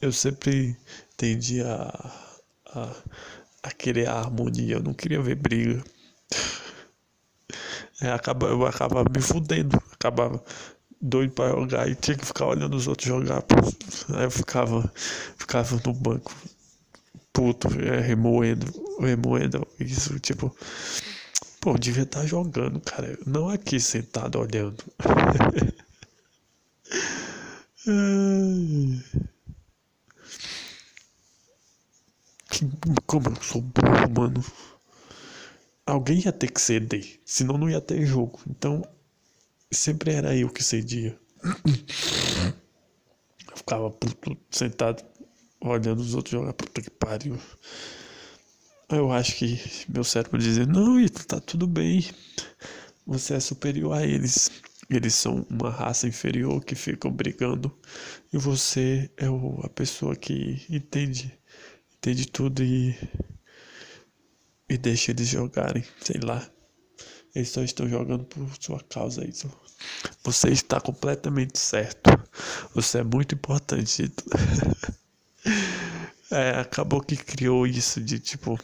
[0.00, 0.76] eu sempre
[1.16, 2.12] tendi a,
[2.66, 2.92] a,
[3.62, 5.82] a querer a harmonia, eu não queria ver briga.
[8.00, 10.42] É, acaba, eu acabava me fudendo, acabava
[11.00, 13.42] doido pra jogar e tinha que ficar olhando os outros jogar.
[14.14, 14.92] Aí eu ficava,
[15.38, 16.34] ficava no banco,
[17.32, 18.66] puto, é, remoendo,
[19.00, 20.54] remoendo isso, tipo.
[21.60, 23.18] Pô, devia estar tá jogando, cara.
[23.26, 24.84] Não aqui sentado olhando.
[33.06, 34.44] Como eu sou burro, mano.
[35.86, 38.40] alguém ia ter que ceder, senão não ia ter jogo.
[38.48, 38.82] Então,
[39.70, 41.18] sempre era eu que cedia.
[43.50, 45.04] Eu ficava puto, sentado
[45.60, 47.38] olhando os outros jogar, puta que pariu.
[48.88, 52.04] Eu acho que meu cérebro dizia, não, Ito, tá tudo bem.
[53.06, 54.50] Você é superior a eles.
[54.88, 57.76] Eles são uma raça inferior que ficam brigando.
[58.32, 61.36] E você é o, a pessoa que entende,
[61.96, 62.96] entende tudo e,
[64.68, 65.84] e deixa eles jogarem.
[66.00, 66.48] Sei lá.
[67.34, 69.50] Eles só estão jogando por sua causa, Ito.
[70.24, 72.10] Você está completamente certo.
[72.74, 74.10] Você é muito importante.
[76.30, 78.58] é, acabou que criou isso de tipo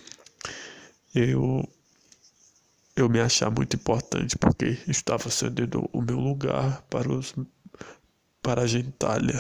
[1.14, 1.68] eu
[2.94, 7.34] eu me achar muito importante porque estava cedendo o meu lugar para os
[8.42, 9.34] para a gentalha.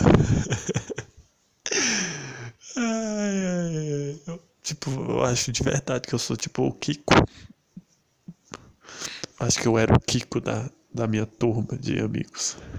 [2.76, 4.40] ai, ai, ai.
[4.62, 7.12] Tipo, eu acho de verdade que eu sou tipo o Kiko.
[9.40, 12.56] Acho que eu era o Kiko da, da minha turma de amigos.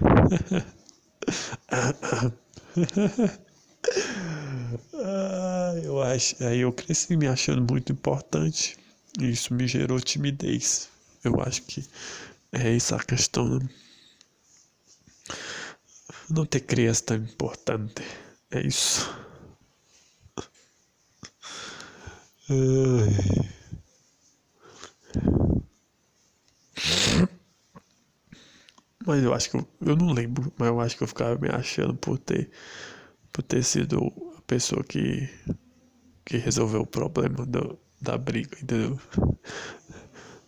[4.94, 8.76] ah, eu acho, aí eu cresci me achando muito importante.
[9.20, 10.88] Isso me gerou timidez.
[11.22, 11.84] Eu acho que
[12.52, 13.58] é essa a questão.
[13.58, 13.68] Né?
[16.28, 18.02] Não ter criança tão importante.
[18.50, 19.08] É isso.
[22.48, 23.54] Ai.
[29.06, 31.48] Mas eu acho que eu, eu não lembro, mas eu acho que eu ficava me
[31.48, 32.50] achando por ter
[33.32, 33.98] por ter sido
[34.38, 35.28] a pessoa que
[36.24, 38.98] que resolveu o problema do, da briga, entendeu?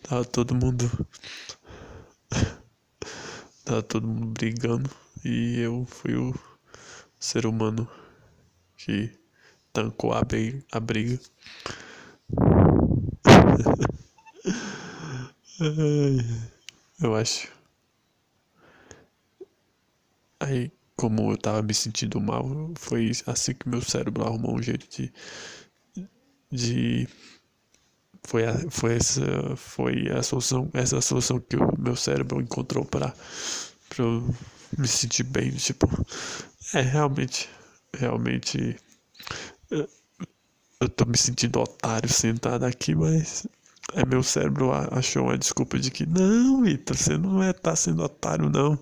[0.02, 0.84] Tava todo mundo
[3.64, 4.90] tava todo mundo brigando
[5.24, 6.34] e eu fui o
[7.18, 7.88] ser humano
[8.76, 9.10] que
[9.72, 10.62] tancou a briga.
[10.72, 11.18] A briga.
[17.00, 17.48] eu acho
[20.40, 22.44] Aí, como eu tava me sentindo mal,
[22.76, 25.12] foi assim que meu cérebro arrumou um jeito de.
[26.50, 27.08] de
[28.26, 33.14] foi a, foi essa foi a solução essa solução que o meu cérebro encontrou para
[33.88, 34.34] para eu
[34.76, 35.88] me sentir bem tipo
[36.74, 37.48] é realmente
[37.96, 38.76] realmente
[39.70, 39.88] eu,
[40.80, 43.46] eu tô me sentindo otário sentado aqui mas
[43.94, 48.02] é meu cérebro achou uma desculpa de que não Vitor você não é tá sendo
[48.02, 48.78] otário não.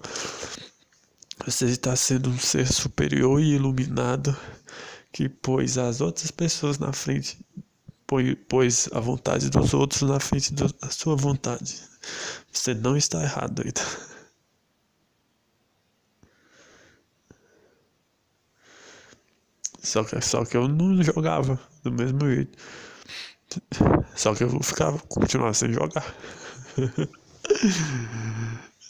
[1.46, 4.34] Você está sendo um ser superior e iluminado
[5.12, 7.38] que pôs as outras pessoas na frente,
[8.06, 11.82] pôs a vontade dos outros na frente da sua vontade.
[12.52, 13.80] Você não está errado, ainda.
[19.82, 22.58] Só que, só que eu não jogava do mesmo jeito.
[24.16, 26.14] Só que eu ficava, continuava sem jogar.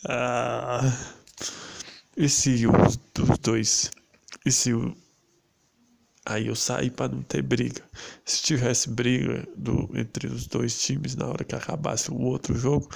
[0.09, 0.81] ah.
[2.17, 3.91] E se os, os dois.
[4.47, 4.97] E se o.
[6.27, 7.83] Aí eu saí para não ter briga.
[8.25, 12.89] Se tivesse briga do, entre os dois times na hora que acabasse o outro jogo,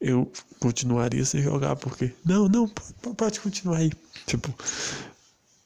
[0.00, 2.12] eu continuaria sem jogar, porque.
[2.24, 2.68] Não, não,
[3.16, 3.92] pode, continuar aí.
[4.26, 4.52] Tipo.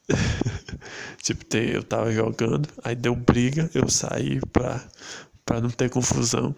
[1.22, 6.54] tipo, eu tava jogando, aí deu briga, eu saí pra não ter confusão.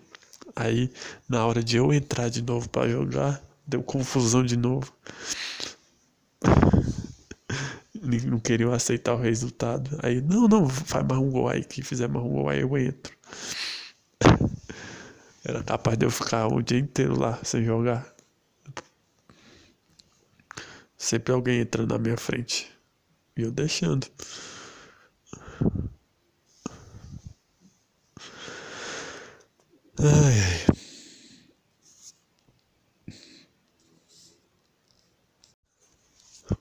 [0.57, 0.91] Aí,
[1.29, 4.93] na hora de eu entrar de novo para jogar, deu confusão de novo
[8.01, 9.99] não queriam aceitar o resultado.
[10.03, 12.79] Aí, não, não, faz mais um gol aí, que fizer mais um gol aí eu
[12.79, 13.15] entro.
[15.45, 18.07] Era capaz de eu ficar o dia inteiro lá sem jogar.
[20.97, 22.71] Sempre alguém entrando na minha frente.
[23.37, 24.07] E eu deixando.
[29.99, 30.90] Ai, ai.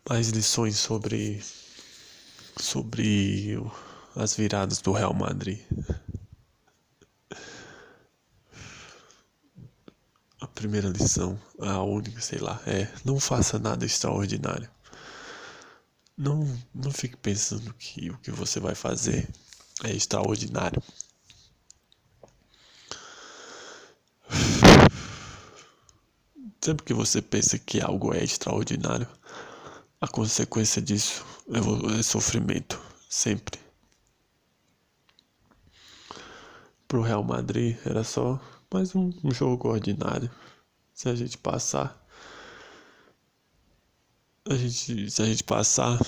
[0.10, 1.40] Mais lições sobre
[2.58, 3.62] sobre
[4.16, 5.60] as viradas do Real Madrid.
[10.42, 14.70] A primeira lição, a única, sei lá, é não faça nada extraordinário.
[16.18, 19.30] Não, não fique pensando que o que você vai fazer
[19.84, 20.82] é extraordinário.
[26.62, 29.08] Sempre que você pensa que algo é extraordinário,
[30.02, 31.26] a consequência disso
[31.98, 33.60] é sofrimento, sempre.
[36.88, 38.40] Pro Real Madrid era só
[38.74, 40.30] mais um, jogo ordinário.
[40.94, 42.04] Se a gente passar,
[44.50, 46.00] a gente, se a gente passar,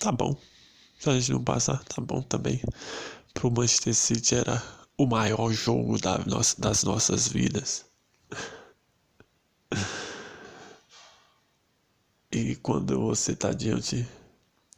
[0.00, 0.36] tá bom.
[0.98, 2.60] Se a gente não passar, tá bom também.
[3.34, 4.62] Pro Manchester City era
[4.96, 6.18] o maior jogo da
[6.58, 7.84] das nossas vidas.
[12.32, 14.04] E quando você está diante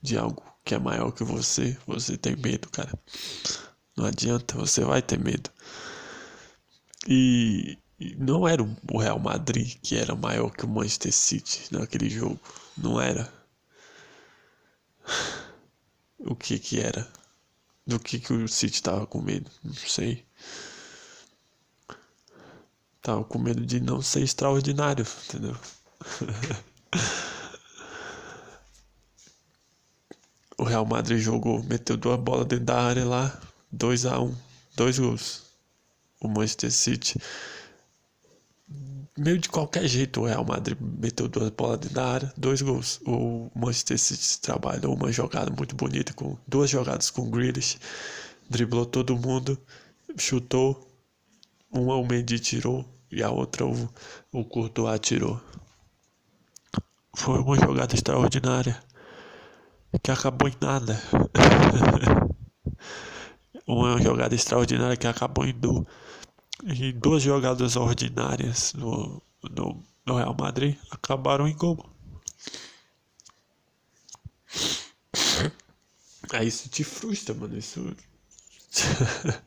[0.02, 2.92] de algo que é maior que você, você tem medo, cara.
[3.96, 5.50] Não adianta, você vai ter medo.
[7.06, 12.10] E, e não era o Real Madrid que era maior que o Manchester City naquele
[12.10, 12.38] jogo.
[12.76, 13.32] Não era.
[16.18, 17.10] O que que era?
[17.86, 19.50] Do que que o City tava com medo?
[19.64, 20.26] Não sei.
[23.00, 25.56] Tava com medo de não ser extraordinário, entendeu?
[30.58, 33.40] o Real Madrid jogou, meteu duas bolas dentro da área lá,
[33.70, 34.34] 2 a 1 um,
[34.76, 35.44] dois gols.
[36.20, 37.16] O Manchester City
[39.16, 43.00] meio de qualquer jeito o Real Madrid meteu duas bolas dentro da área, dois gols.
[43.06, 47.78] O Manchester City trabalhou uma jogada muito bonita com duas jogadas com o Grealish,
[48.50, 49.56] driblou todo mundo,
[50.16, 50.88] chutou,
[51.70, 53.88] uma o Mendy tirou e a outra o,
[54.32, 55.40] o Courtois atirou.
[57.16, 58.80] Foi uma jogada extraordinária
[60.02, 61.00] que acabou em nada.
[63.66, 65.86] uma jogada extraordinária que acabou em, do,
[66.64, 71.78] em duas jogadas ordinárias no, no, no Real Madrid acabaram em gol.
[76.32, 77.56] Aí isso te frustra, mano.
[77.56, 77.94] Isso.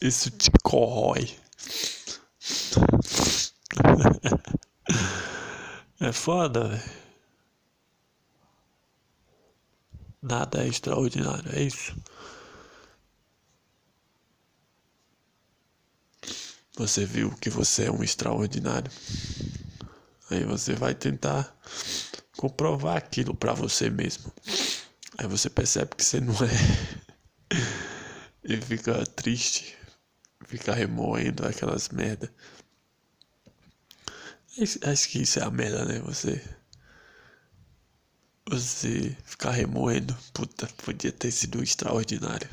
[0.00, 1.28] isso te corrói.
[6.00, 6.97] É foda, velho.
[10.28, 11.96] Nada é extraordinário, é isso.
[16.76, 18.90] Você viu que você é um extraordinário.
[20.30, 21.56] Aí você vai tentar
[22.36, 24.32] comprovar aquilo para você mesmo.
[25.16, 27.56] Aí você percebe que você não é.
[28.44, 29.76] e fica triste.
[30.46, 32.32] Fica remoendo aquelas merda.
[34.82, 36.00] Acho que isso é a merda, né?
[36.00, 36.42] Você.
[38.58, 40.16] Você ficar remoendo.
[40.32, 42.48] Puta, podia ter sido extraordinário.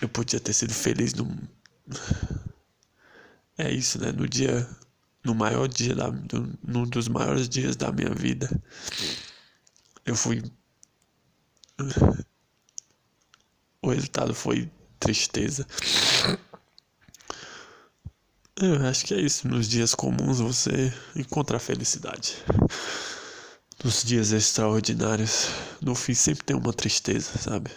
[0.00, 1.36] Eu podia ter sido feliz num.
[3.56, 4.12] É isso, né?
[4.12, 4.68] No dia.
[5.24, 6.10] No maior dia da.
[6.62, 8.48] Num dos maiores dias da minha vida.
[10.04, 10.42] Eu fui.
[13.82, 15.66] O resultado foi tristeza.
[18.60, 19.46] Eu acho que é isso.
[19.46, 22.36] Nos dias comuns você encontra a felicidade.
[23.84, 25.46] Nos dias extraordinários,
[25.80, 27.70] no fim sempre tem uma tristeza, sabe?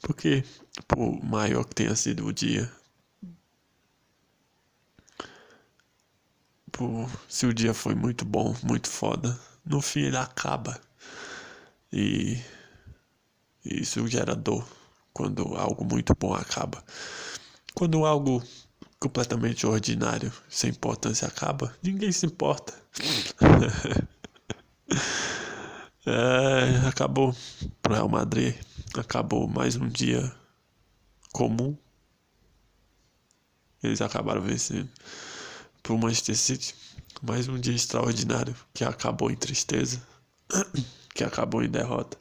[0.00, 0.42] Porque,
[0.88, 2.72] por maior que tenha sido o dia,
[6.72, 10.80] por, se o dia foi muito bom, muito foda, no fim ele acaba.
[11.92, 12.40] E,
[13.62, 14.66] e isso gera dor
[15.12, 16.82] quando algo muito bom acaba.
[17.74, 18.42] Quando algo
[19.00, 22.74] completamente ordinário, sem importância acaba, ninguém se importa.
[26.04, 27.34] é, acabou
[27.80, 28.54] pro Real Madrid.
[28.96, 30.30] Acabou mais um dia
[31.32, 31.76] comum.
[33.82, 34.90] Eles acabaram vencendo
[35.82, 36.74] pro Manchester City.
[37.22, 40.02] Mais um dia extraordinário que acabou em tristeza,
[41.14, 42.18] que acabou em derrota.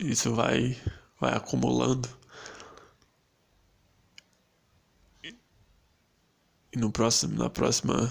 [0.00, 0.80] Isso vai
[1.20, 2.08] vai acumulando.
[6.72, 8.10] E no próximo, na próxima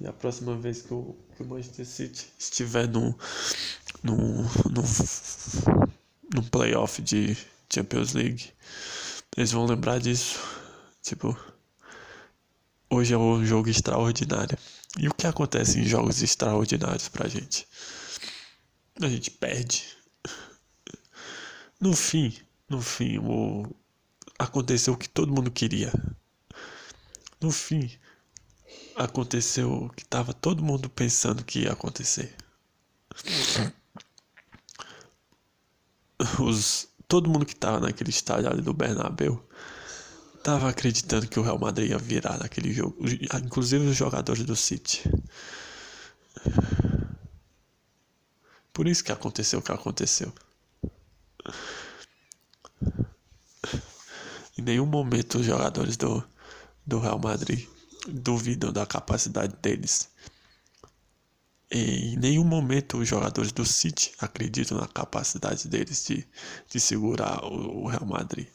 [0.00, 3.18] e a próxima vez que o, que o Manchester City estiver no,
[4.02, 4.82] no, no,
[6.34, 7.36] no playoff de
[7.72, 8.52] Champions League,
[9.36, 10.38] eles vão lembrar disso.
[11.02, 11.36] Tipo,
[12.88, 14.56] hoje é um jogo extraordinário.
[14.98, 17.66] E o que acontece em jogos extraordinários pra gente?
[19.00, 19.84] A gente perde.
[21.80, 22.36] No fim,
[22.68, 23.66] no fim, o...
[24.38, 25.92] aconteceu o que todo mundo queria.
[27.40, 27.90] No fim,
[28.96, 32.34] aconteceu o que estava todo mundo pensando que ia acontecer.
[36.40, 39.42] Os, todo mundo que estava naquele estádio ali do Bernabéu
[40.36, 42.96] estava acreditando que o Real Madrid ia virar naquele jogo,
[43.44, 45.02] inclusive os jogadores do City.
[48.72, 50.32] Por isso que aconteceu o que aconteceu.
[54.56, 56.24] Em nenhum momento os jogadores do,
[56.88, 57.68] do Real Madrid
[58.08, 60.08] duvidam da capacidade deles.
[61.70, 66.26] Em nenhum momento os jogadores do City acreditam na capacidade deles de,
[66.66, 68.46] de segurar o, o Real Madrid.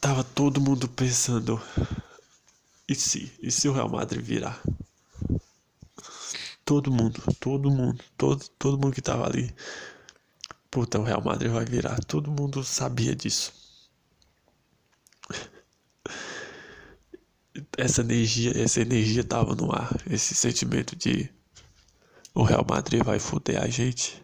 [0.00, 1.62] Tava todo mundo pensando:
[2.88, 3.32] e se?
[3.40, 4.60] E se o Real Madrid virar?
[6.64, 9.54] Todo mundo, todo mundo, todo, todo mundo que tava ali.
[10.68, 12.02] Puta, o Real Madrid vai virar.
[12.04, 13.63] Todo mundo sabia disso.
[17.78, 19.94] Essa energia, essa energia tava no ar.
[20.10, 21.30] Esse sentimento de
[22.34, 24.22] o Real Madrid vai foder a gente.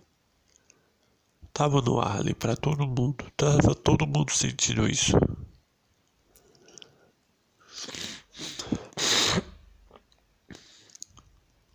[1.52, 3.24] Tava no ar ali para todo mundo.
[3.36, 5.12] Tava todo mundo sentindo isso.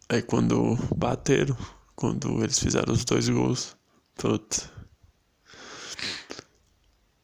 [0.09, 1.57] Aí quando bateram,
[1.95, 3.77] quando eles fizeram os dois gols,
[4.15, 4.69] puta.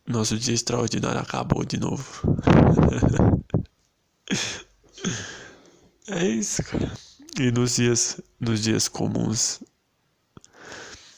[0.07, 2.21] Nosso dia extraordinário acabou de novo.
[6.07, 6.91] é isso, cara.
[7.39, 9.63] E nos dias, nos dias comuns,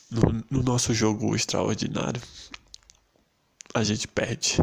[0.10, 2.22] no, no nosso jogo extraordinário,
[3.74, 4.58] a gente perde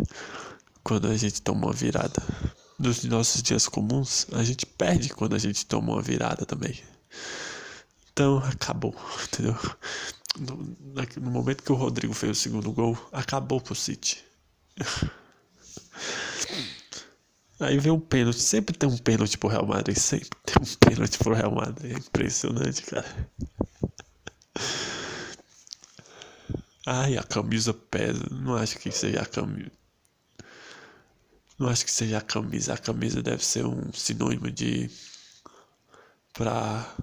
[0.82, 2.22] quando a gente toma uma virada
[2.78, 6.80] nos nossos dias comuns, a gente perde quando a gente toma uma virada também.
[8.12, 8.94] Então, acabou,
[9.24, 9.57] entendeu?
[10.38, 10.57] No,
[11.20, 14.24] no momento que o Rodrigo fez o segundo gol, acabou pro City.
[17.61, 21.18] Aí vem um pênalti, sempre tem um pênalti pro Real Madrid, sempre tem um pênalti
[21.18, 23.30] pro Real Madrid, é impressionante, cara.
[26.86, 29.70] Ai, a camisa pesa, não acho que seja a camisa.
[31.58, 32.72] Não acho que seja a camisa.
[32.72, 34.90] A camisa deve ser um sinônimo de.
[36.32, 36.96] Pra.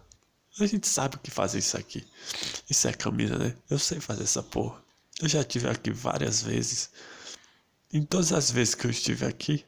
[0.60, 2.04] A gente sabe o que fazer isso aqui.
[2.68, 3.56] Isso é camisa, né?
[3.70, 4.84] Eu sei fazer essa porra.
[5.22, 6.90] Eu já estive aqui várias vezes.
[7.94, 9.64] Em todas as vezes que eu estive aqui,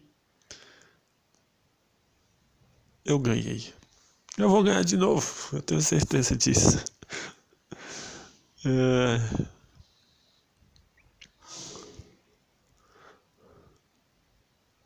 [3.06, 3.74] eu ganhei.
[4.38, 5.28] Eu vou ganhar de novo.
[5.54, 6.84] Eu tenho certeza disso.
[8.66, 9.48] É...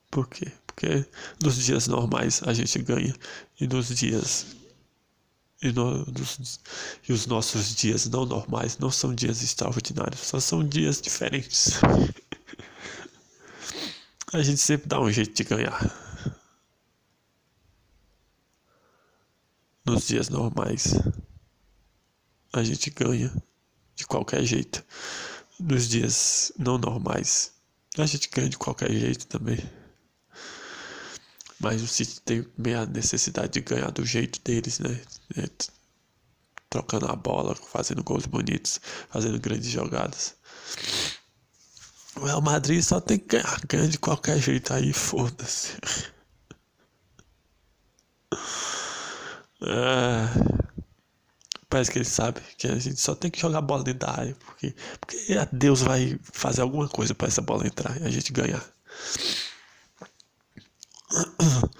[0.09, 0.51] Por quê?
[0.67, 1.05] Porque
[1.41, 3.15] nos dias normais a gente ganha
[3.59, 4.45] e nos dias
[5.61, 6.59] e, no, nos,
[7.07, 11.79] e os nossos dias não normais não são dias extraordinários, só são dias diferentes.
[14.33, 16.02] a gente sempre dá um jeito de ganhar.
[19.85, 20.93] Nos dias normais
[22.53, 23.33] a gente ganha
[23.95, 24.81] de qualquer jeito.
[25.59, 27.51] Nos dias não normais
[27.97, 29.59] a gente ganha de qualquer jeito também.
[31.59, 34.99] Mas o City tem meia necessidade de ganhar do jeito deles, né?
[35.37, 35.49] É,
[36.69, 38.79] trocando a bola, fazendo gols bonitos,
[39.09, 40.35] fazendo grandes jogadas.
[42.15, 45.77] O Real Madrid só tem que ganhar, ganha de qualquer jeito aí, foda-se.
[49.65, 50.27] É,
[51.69, 54.13] parece que ele sabe que a gente só tem que jogar a bola dentro da
[54.13, 55.17] área, porque, porque
[55.51, 58.63] Deus vai fazer alguma coisa para essa bola entrar e a gente ganhar.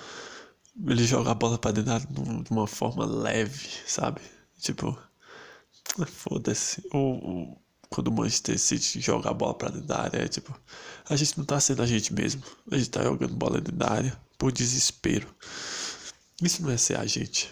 [0.85, 1.99] Ele joga a bola pra dentro
[2.43, 4.21] de uma forma leve, sabe?
[4.59, 4.97] Tipo,
[6.07, 6.83] foda-se.
[6.91, 10.53] Ou, quando o Manchester City joga a bola pra dentro da área, é tipo,
[11.07, 12.41] a gente não tá sendo a gente mesmo.
[12.71, 15.27] A gente tá jogando bola dentro da área por desespero.
[16.41, 17.51] Isso não é ser a gente.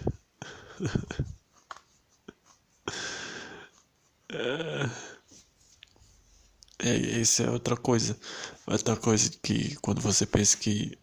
[4.30, 5.12] É...
[6.84, 8.18] É, isso é outra coisa.
[8.66, 10.98] Outra coisa que quando você pensa que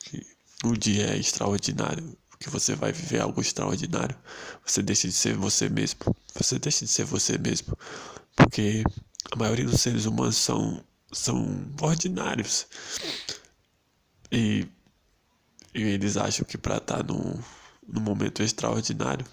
[0.00, 0.26] que
[0.64, 4.16] o dia é extraordinário, que você vai viver algo extraordinário,
[4.64, 6.00] você deixa de ser você mesmo.
[6.34, 7.76] Você deixa de ser você mesmo,
[8.36, 8.82] porque
[9.30, 12.66] a maioria dos seres humanos são são ordinários.
[14.32, 14.66] E,
[15.74, 17.40] e eles acham que para estar tá num,
[17.88, 19.26] num momento extraordinário,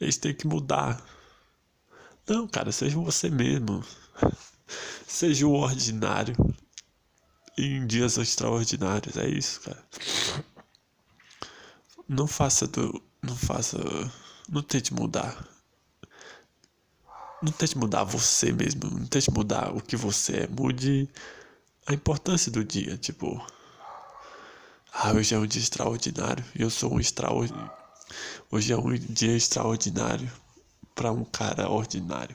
[0.00, 1.02] eles têm que mudar.
[2.26, 3.84] Não, cara, seja você mesmo.
[5.06, 6.36] Seja o ordinário
[7.56, 9.16] em dias extraordinários.
[9.16, 9.82] É isso, cara.
[12.08, 13.02] Não faça do.
[13.22, 13.78] Não faça.
[14.48, 15.46] Não tente mudar.
[17.42, 18.90] Não tente mudar você mesmo.
[18.90, 20.46] Não tente mudar o que você é.
[20.46, 21.08] Mude
[21.86, 22.96] a importância do dia.
[22.96, 23.44] Tipo.
[24.92, 26.44] Ah, hoje é um dia extraordinário.
[26.54, 27.70] Eu sou um extraordinário.
[28.50, 30.30] Hoje é um dia extraordinário
[30.94, 32.34] para um cara ordinário.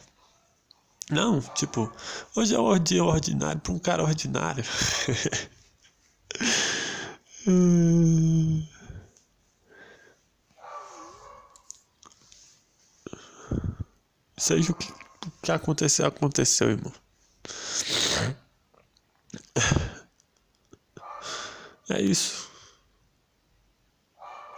[1.10, 1.92] Não, tipo,
[2.36, 4.64] hoje é um dia ordinário para um cara ordinário.
[14.38, 16.94] Seja o que, o que aconteceu, aconteceu, irmão.
[21.94, 22.50] É isso.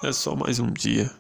[0.02, 1.14] É só mais um dia.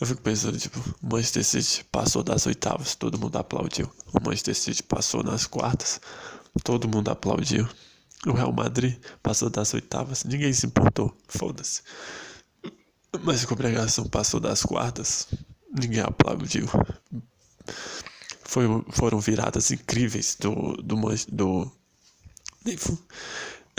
[0.00, 3.88] Eu fico pensando, tipo, o Manchester City passou das oitavas, todo mundo aplaudiu.
[4.12, 6.00] O Manchester City passou nas quartas,
[6.64, 7.68] todo mundo aplaudiu.
[8.26, 11.82] O Real Madrid passou das oitavas, ninguém se importou, foda-se.
[13.22, 15.28] Mas a congregação passou das quartas,
[15.80, 16.66] ninguém aplaudiu.
[18.42, 20.96] Foi, foram viradas incríveis do, do,
[21.28, 21.72] do,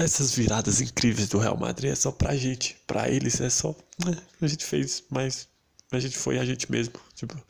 [0.04, 2.78] essas viradas incríveis do Real Madrid é só pra gente.
[2.88, 3.76] Pra eles é só.
[4.06, 5.48] Né, a gente fez mais.
[5.92, 6.94] A gente foi a gente mesmo.
[7.16, 7.42] Tipo.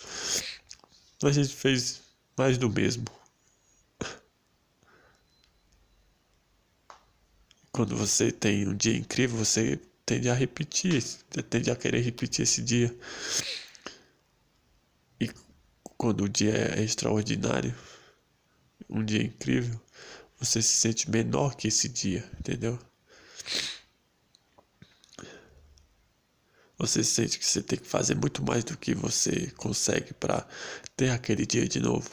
[1.23, 2.01] A gente fez
[2.37, 3.05] mais do mesmo.
[7.71, 11.01] Quando você tem um dia incrível, você tende a repetir,
[11.49, 12.93] tende a querer repetir esse dia.
[15.19, 15.29] E
[15.97, 17.73] quando o dia é extraordinário,
[18.89, 19.79] um dia incrível,
[20.41, 22.79] você se sente menor que esse dia, entendeu?
[26.79, 30.47] Você sente que você tem que fazer muito mais do que você consegue para
[30.97, 32.09] ter aquele dia de novo.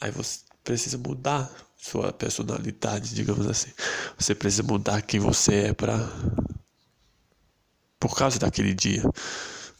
[0.00, 3.70] Aí você precisa mudar sua personalidade, digamos assim.
[4.18, 5.96] Você precisa mudar quem você é para
[8.00, 9.04] por causa daquele dia.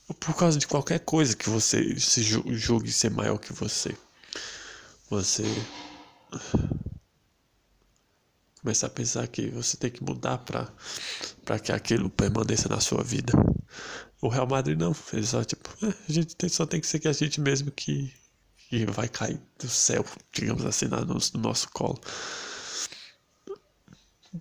[0.08, 3.96] Ou por causa de qualquer coisa que você se julgue ser maior que você.
[5.10, 5.42] Você
[8.66, 13.32] começa a pensar que você tem que mudar para que aquilo permaneça na sua vida.
[14.20, 16.98] O Real Madrid não, ele só tipo, é, a gente tem, só tem que ser
[16.98, 18.12] que a gente mesmo que,
[18.68, 22.00] que vai cair do céu, digamos assim, no, no nosso colo.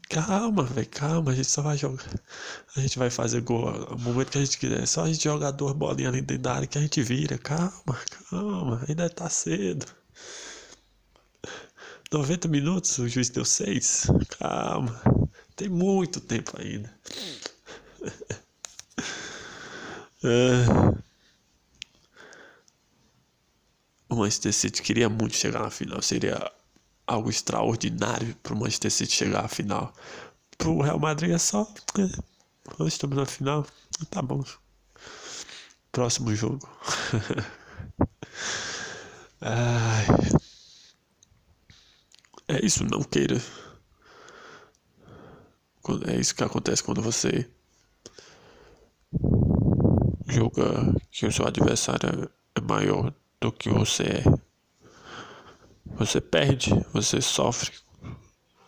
[0.09, 2.09] Calma, velho, calma, a gente só vai jogar.
[2.75, 4.81] A gente vai fazer gol no momento que a gente quiser.
[4.81, 7.37] É só a gente jogar duas bolinhas ali dentro da área que a gente vira.
[7.37, 7.99] Calma,
[8.31, 9.85] calma, ainda tá cedo.
[12.11, 14.07] 90 minutos, o juiz deu 6.
[14.39, 14.99] Calma,
[15.55, 16.91] tem muito tempo ainda.
[20.23, 20.65] é...
[24.09, 26.01] O Manchester City queria muito chegar na final.
[26.01, 26.51] Seria
[27.07, 29.93] algo extraordinário para o Manchester City chegar à final.
[30.57, 31.67] Para o Real Madrid é só.
[31.97, 32.07] É,
[32.79, 33.65] nós estamos na final.
[34.09, 34.43] Tá bom.
[35.91, 36.67] Próximo jogo.
[39.41, 40.05] Ai.
[42.47, 43.41] É isso, não queira.
[46.07, 47.49] É isso que acontece quando você
[50.27, 54.23] julga que o seu adversário é maior do que você é.
[55.97, 57.71] Você perde, você sofre.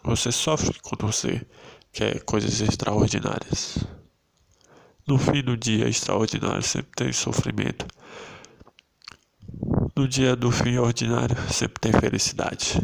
[0.03, 1.45] Você sofre quando você
[1.91, 3.79] quer coisas extraordinárias.
[5.07, 7.85] No fim do dia extraordinário sempre tem sofrimento.
[9.95, 12.79] No dia do fim ordinário sempre tem felicidade.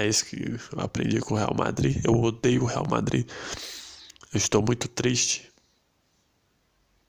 [0.00, 2.02] É isso que eu aprendi com o Real Madrid.
[2.06, 3.28] Eu odeio o Real Madrid.
[4.32, 5.52] Eu estou muito triste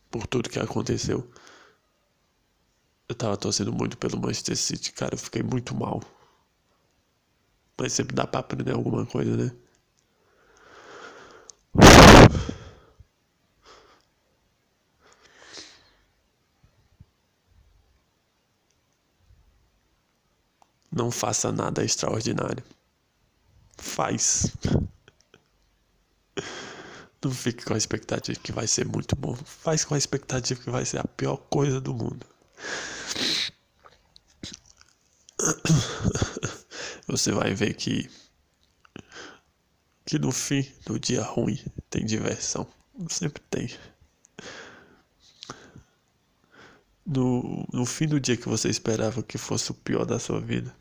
[0.09, 1.25] por tudo que aconteceu.
[3.07, 5.13] Eu tava torcendo muito pelo Manchester City, cara.
[5.13, 6.01] Eu fiquei muito mal.
[7.79, 9.51] Mas sempre dá pra aprender alguma coisa, né?
[20.91, 22.61] Não faça nada extraordinário
[24.01, 24.51] faz.
[27.23, 29.35] Não fique com a expectativa que vai ser muito bom.
[29.35, 32.25] Faz com a expectativa que vai ser a pior coisa do mundo.
[37.07, 38.09] Você vai ver que
[40.03, 42.67] que no fim do dia ruim tem diversão.
[43.07, 43.69] Sempre tem.
[47.05, 50.75] No, no fim do dia que você esperava que fosse o pior da sua vida,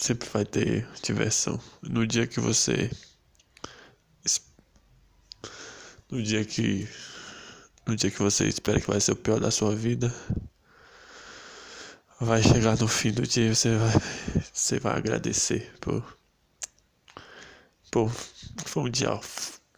[0.00, 1.60] sempre vai ter diversão.
[1.82, 2.90] No dia que você.
[6.10, 6.88] No dia que.
[7.86, 10.12] No dia que você espera que vai ser o pior da sua vida.
[12.20, 13.92] Vai chegar no fim do dia e você vai.
[14.52, 16.18] Você vai agradecer por.
[17.90, 18.08] Pô,
[18.66, 19.08] foi um dia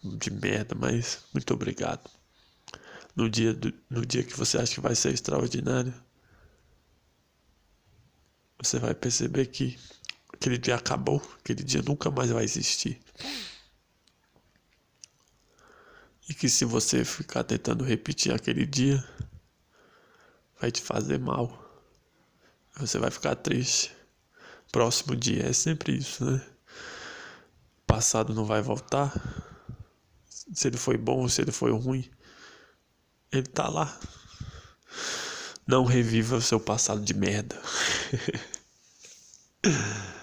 [0.03, 2.11] de merda, mas muito obrigado.
[3.15, 5.95] No dia, do, no dia que você acha que vai ser extraordinário,
[8.59, 9.79] você vai perceber que
[10.33, 13.01] Aquele dia acabou, aquele dia nunca mais vai existir.
[16.29, 19.05] E que se você ficar tentando repetir aquele dia,
[20.61, 21.61] vai te fazer mal.
[22.77, 23.93] Você vai ficar triste.
[24.71, 26.45] Próximo dia é sempre isso, né?
[27.87, 29.13] Passado não vai voltar.
[30.29, 32.09] Se ele foi bom ou se ele foi ruim,
[33.31, 33.99] ele tá lá.
[35.67, 37.61] Não reviva o seu passado de merda.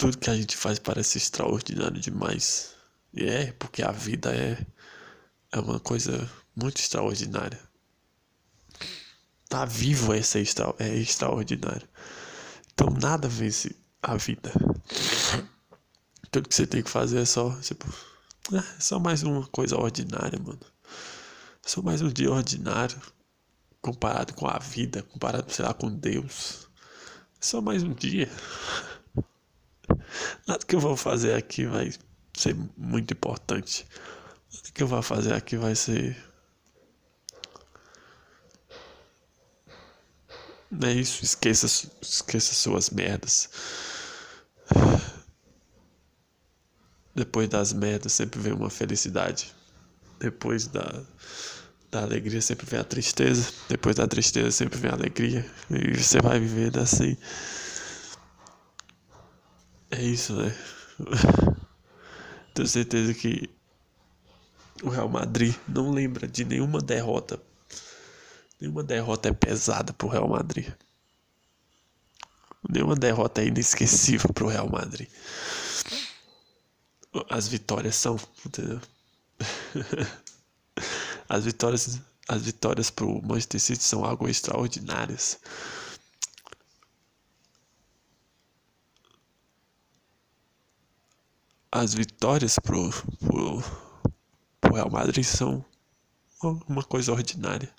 [0.00, 2.74] tudo que a gente faz parece extraordinário demais.
[3.12, 4.56] E é, porque a vida é,
[5.52, 6.26] é uma coisa
[6.56, 7.60] muito extraordinária.
[9.46, 11.86] Tá vivo é, ser extra, é extraordinário.
[12.72, 14.50] Então nada vence a vida.
[16.30, 17.86] Tudo que você tem que fazer é só, tipo,
[18.54, 20.60] É só mais uma coisa ordinária, mano.
[21.60, 22.98] Só mais um dia ordinário.
[23.82, 26.68] Comparado com a vida, comparado, sei lá, com Deus.
[27.38, 28.30] É só mais um dia.
[30.46, 31.92] Nada que eu vou fazer aqui vai
[32.34, 33.86] ser muito importante.
[34.52, 36.16] Nada que eu vou fazer aqui vai ser.
[40.70, 41.66] Não é isso, esqueça,
[42.00, 43.48] esqueça suas merdas.
[47.14, 49.52] Depois das merdas sempre vem uma felicidade.
[50.20, 51.02] Depois da,
[51.90, 53.52] da alegria sempre vem a tristeza.
[53.68, 55.44] Depois da tristeza sempre vem a alegria.
[55.70, 57.16] E você vai vivendo assim.
[60.00, 60.50] É isso, né?
[62.54, 63.50] Tenho certeza que
[64.82, 67.38] o Real Madrid não lembra de nenhuma derrota.
[68.58, 70.72] Nenhuma derrota é pesada pro Real Madrid.
[72.66, 75.06] Nenhuma derrota é inesquecível pro Real Madrid.
[77.28, 78.80] As vitórias são, entendeu?
[81.28, 85.38] As vitórias, as vitórias pro Manchester City são algo extraordinárias.
[91.72, 92.90] As vitórias pro,
[93.20, 93.62] pro,
[94.60, 95.64] pro Real Madrid são
[96.68, 97.72] uma coisa ordinária.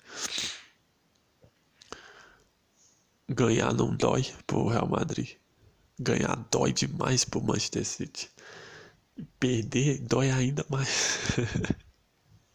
[3.28, 5.36] Ganhar não dói pro Real Madrid.
[6.00, 8.30] Ganhar dói demais pro Manchester City.
[9.38, 11.28] Perder dói ainda mais.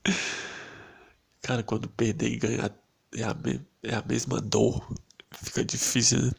[1.41, 2.75] Cara, quando perder e ganhar
[3.15, 3.35] é a,
[3.83, 4.85] é a mesma dor.
[5.31, 6.31] Fica difícil, né?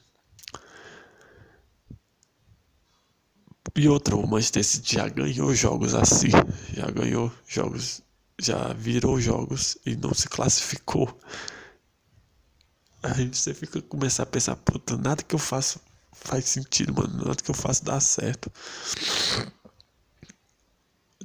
[3.78, 6.28] E outra, o Manchester City já ganhou jogos assim.
[6.74, 8.02] Já ganhou jogos.
[8.40, 11.16] Já virou jogos e não se classificou.
[13.02, 15.80] Aí você fica começar a pensar, puta, nada que eu faço
[16.12, 17.18] faz sentido, mano.
[17.18, 18.50] Nada que eu faço dá certo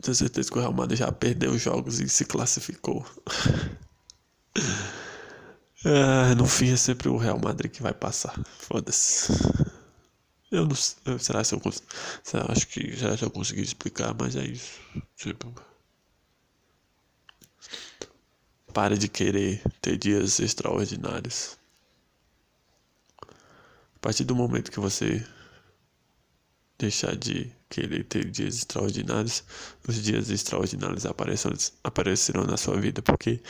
[0.04, 3.06] tenho certeza que o Real Madrid já perdeu os jogos e se classificou.
[5.86, 8.38] ah, no fim é sempre o Real Madrid que vai passar.
[8.60, 9.32] Foda-se.
[10.54, 11.18] Eu não sei.
[11.18, 11.88] Será que eu consigo.
[12.48, 14.80] Acho que já, já consegui explicar, mas é isso.
[15.16, 15.52] Tipo.
[18.72, 21.58] Pare de querer ter dias extraordinários.
[23.96, 25.26] A partir do momento que você
[26.78, 29.44] deixar de querer ter dias extraordinários,
[29.88, 31.04] os dias extraordinários
[31.84, 33.42] aparecerão na sua vida porque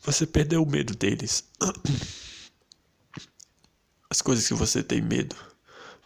[0.00, 1.44] você perdeu o medo deles.
[4.08, 5.34] As coisas que você tem medo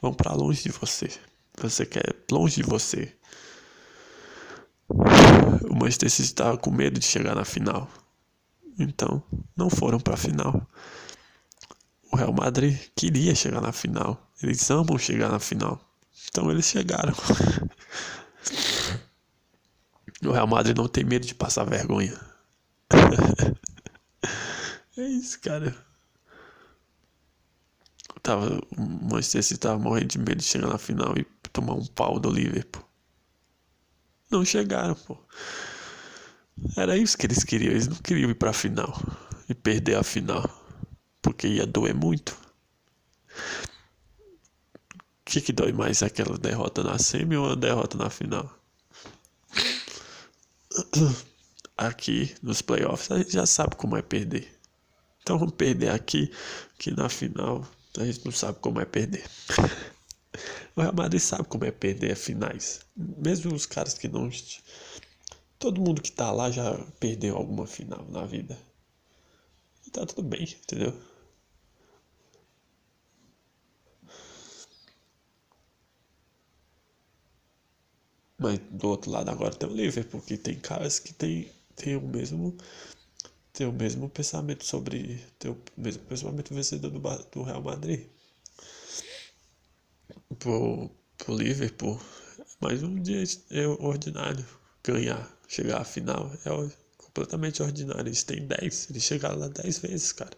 [0.00, 1.10] vão para longe de você.
[1.58, 3.14] Você quer longe de você.
[4.88, 7.88] O Manchester City estava com medo de chegar na final.
[8.78, 9.22] Então,
[9.56, 10.66] não foram para a final.
[12.12, 14.30] O Real Madrid queria chegar na final.
[14.42, 15.80] Eles amam chegar na final.
[16.28, 17.14] Então eles chegaram.
[20.24, 22.18] O Real Madrid não tem medo de passar vergonha.
[24.96, 25.74] é isso, cara.
[28.26, 31.86] Tava, o Manchester City tava morrendo de medo de chegar na final e tomar um
[31.86, 32.82] pau do Liverpool.
[34.30, 35.16] Não chegaram, pô.
[36.76, 37.70] Era isso que eles queriam.
[37.70, 39.00] Eles não queriam ir pra final
[39.48, 40.44] e perder a final.
[41.22, 42.36] Porque ia doer muito
[45.26, 46.02] que, que dói mais?
[46.02, 48.50] Aquela derrota na semi ou a derrota na final?
[51.76, 54.48] Aqui nos playoffs a gente já sabe como é perder.
[55.20, 56.30] Então vamos perder aqui,
[56.78, 57.66] que na final
[57.98, 59.24] a gente não sabe como é perder.
[60.76, 62.80] o Real Madrid sabe como é perder finais.
[62.96, 64.30] Mesmo os caras que não.
[65.58, 68.58] Todo mundo que tá lá já perdeu alguma final na vida.
[69.86, 70.94] E tá tudo bem, entendeu?
[78.38, 82.02] Mas do outro lado agora tem o Liverpool, que tem caras que tem, tem o
[82.02, 82.56] mesmo
[83.56, 88.06] tem o mesmo pensamento sobre tem o mesmo pensamento vencedor do, do Real Madrid.
[90.38, 91.98] Pro, pro Liverpool,
[92.60, 94.44] mais um dia é ordinário
[94.84, 98.06] ganhar, chegar à final é completamente ordinário.
[98.08, 100.36] Eles têm 10, eles chegaram lá 10 vezes, cara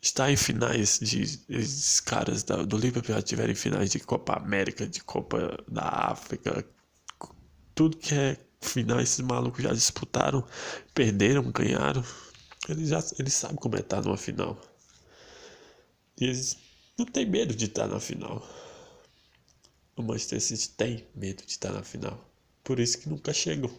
[0.00, 4.34] está em finais de esses caras da, do Liverpool já tiveram em finais de Copa
[4.34, 6.64] América, de Copa da África,
[7.74, 10.44] tudo que é final esses malucos já disputaram,
[10.94, 12.04] perderam, ganharam.
[12.68, 14.60] Eles já eles sabem como é estar numa final.
[16.20, 16.56] E eles
[16.98, 18.46] não têm medo de estar na final.
[19.96, 22.28] O Manchester City tem medo de estar na final.
[22.62, 23.70] Por isso que nunca chegam.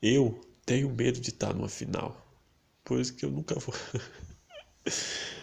[0.00, 2.16] Eu tenho medo de estar numa final.
[2.84, 3.74] Por isso que eu nunca vou.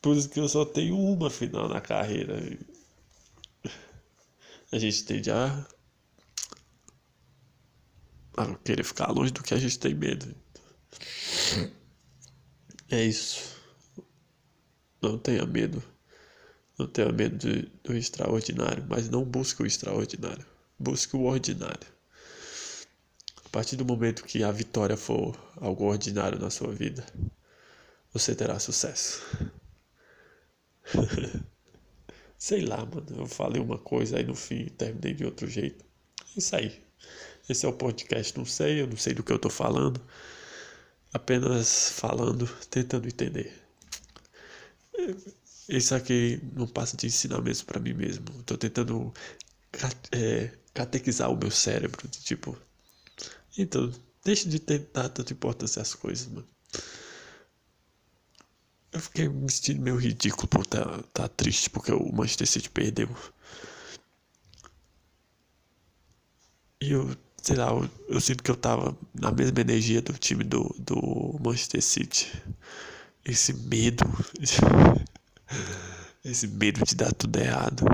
[0.00, 2.40] Por isso que eu só tenho uma final na carreira.
[4.70, 5.66] A gente a, a
[8.64, 10.34] querer ficar longe do que a gente tem medo.
[12.90, 13.56] É isso.
[15.02, 15.82] Não tenha medo.
[16.78, 20.46] Não tenha medo de, do extraordinário, mas não busque o extraordinário.
[20.78, 21.86] Busque o ordinário.
[23.44, 27.04] A partir do momento que a vitória for algo ordinário na sua vida,
[28.12, 29.22] você terá sucesso.
[32.38, 33.06] Sei lá, mano.
[33.10, 35.84] Eu falei uma coisa aí no fim terminei de outro jeito.
[36.36, 36.87] É isso aí.
[37.48, 38.36] Esse é o podcast.
[38.36, 40.00] Não sei, eu não sei do que eu tô falando.
[41.12, 43.52] Apenas falando, tentando entender.
[45.68, 48.26] Isso aqui não passa de ensinamentos para mim mesmo.
[48.44, 49.12] Tô tentando
[50.12, 52.06] é, catequizar o meu cérebro.
[52.08, 52.56] De, tipo.
[53.56, 53.92] Então,
[54.24, 56.46] deixe de tentar tanta importância as coisas, mano.
[58.92, 62.70] Eu fiquei me sentindo meio ridículo por estar tá, tá triste porque o Manchester City
[62.70, 63.08] perdeu.
[66.80, 70.44] E eu, sei lá, eu, eu, sinto que eu tava na mesma energia do time
[70.44, 72.30] do, do Manchester City.
[73.24, 74.04] Esse medo.
[76.24, 77.84] Esse medo de dar tudo errado.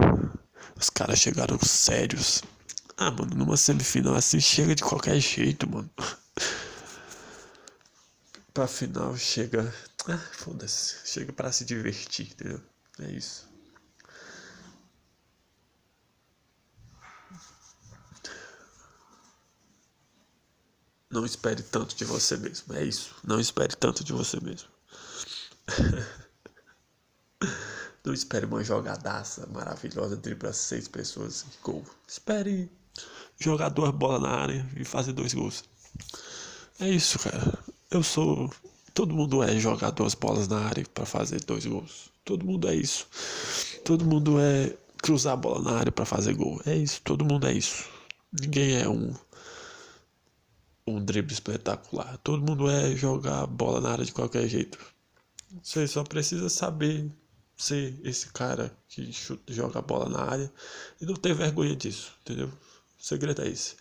[0.76, 2.42] Os caras chegaram sérios.
[2.96, 5.90] Ah, mano, numa semifinal assim chega de qualquer jeito, mano.
[8.52, 9.72] pra final chega.
[10.08, 10.96] Ah, foda-se.
[11.04, 12.60] Chega pra se divertir, entendeu?
[13.00, 13.53] É isso.
[21.14, 22.74] Não espere tanto de você mesmo.
[22.74, 23.14] É isso.
[23.22, 24.68] Não espere tanto de você mesmo.
[28.04, 31.84] Não espere uma jogadaça maravilhosa driblar seis pessoas e gol.
[32.08, 32.68] Espere
[33.38, 35.62] jogar duas bolas na área e fazer dois gols.
[36.80, 37.60] É isso, cara.
[37.92, 38.52] Eu sou.
[38.92, 42.10] Todo mundo é jogar duas bolas na área para fazer dois gols.
[42.24, 43.06] Todo mundo é isso.
[43.84, 46.60] Todo mundo é cruzar a bola na área para fazer gol.
[46.66, 47.00] É isso.
[47.02, 47.84] Todo mundo é isso.
[48.32, 49.14] Ninguém é um
[50.86, 52.18] um drible espetacular.
[52.18, 54.78] Todo mundo é jogar bola na área de qualquer jeito.
[55.62, 57.10] Você só precisa saber
[57.56, 60.52] ser esse cara que chuta, joga bola na área
[61.00, 62.48] e não ter vergonha disso, entendeu?
[62.48, 63.76] O segredo é esse.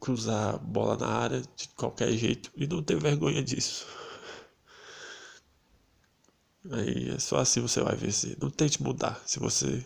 [0.00, 3.86] Cruzar bola na área de qualquer jeito e não ter vergonha disso.
[6.70, 8.36] Aí é só assim você vai vencer.
[8.40, 9.22] Não tente mudar.
[9.26, 9.84] Se você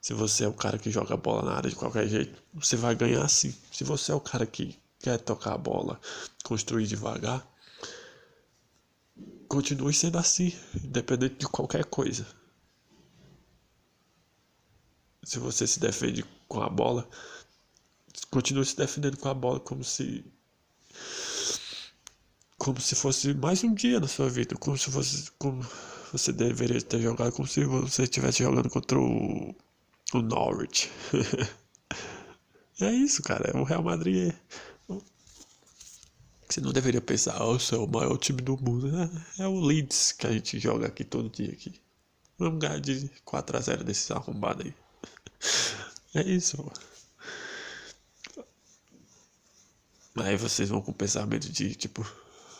[0.00, 2.94] se você é o cara que joga bola na área de qualquer jeito, você vai
[2.94, 3.54] ganhar assim.
[3.72, 6.00] Se você é o cara que quer tocar a bola,
[6.42, 7.46] construir devagar,
[9.48, 12.26] continue sendo assim, independente de qualquer coisa.
[15.22, 17.08] Se você se defende com a bola,
[18.30, 20.24] continue se defendendo com a bola como se
[22.58, 25.64] como se fosse mais um dia na sua vida, como se fosse como
[26.12, 29.54] você deveria ter jogado, como se você estivesse jogando contra o,
[30.12, 30.90] o Norwich.
[32.80, 33.56] é isso, cara.
[33.58, 34.34] O Real Madrid é
[36.48, 38.90] você não deveria pensar, oh, é o maior time do mundo.
[39.38, 41.80] É, é, o Leeds que a gente joga aqui todo dia aqui.
[42.38, 44.74] Vamos ganhar de 4x0 desses arrombados aí.
[46.16, 46.64] É isso.
[50.16, 52.06] Aí vocês vão com o pensamento de tipo,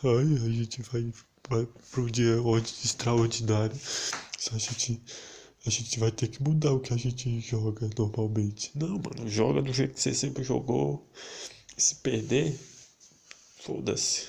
[0.03, 1.13] ai, a gente vai,
[1.49, 2.35] vai para um dia
[2.83, 3.79] extraordinário.
[4.53, 5.01] A gente,
[5.65, 8.73] a gente vai ter que mudar o que a gente joga normalmente.
[8.75, 11.09] Não, mano, joga do jeito que você sempre jogou.
[11.77, 12.59] Se perder,
[13.65, 14.29] Foda-se.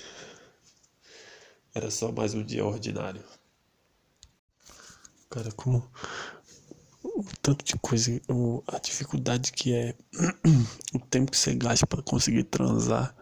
[1.73, 3.21] Era só mais um dia ordinário.
[5.29, 5.91] Cara, como
[7.03, 9.93] o tanto de coisa, o, a dificuldade que é
[10.95, 13.13] o tempo que você gasta para conseguir transar,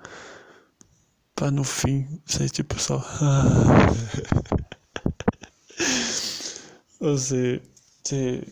[1.34, 3.00] para no fim você tipo só
[7.02, 7.60] você,
[8.04, 8.48] você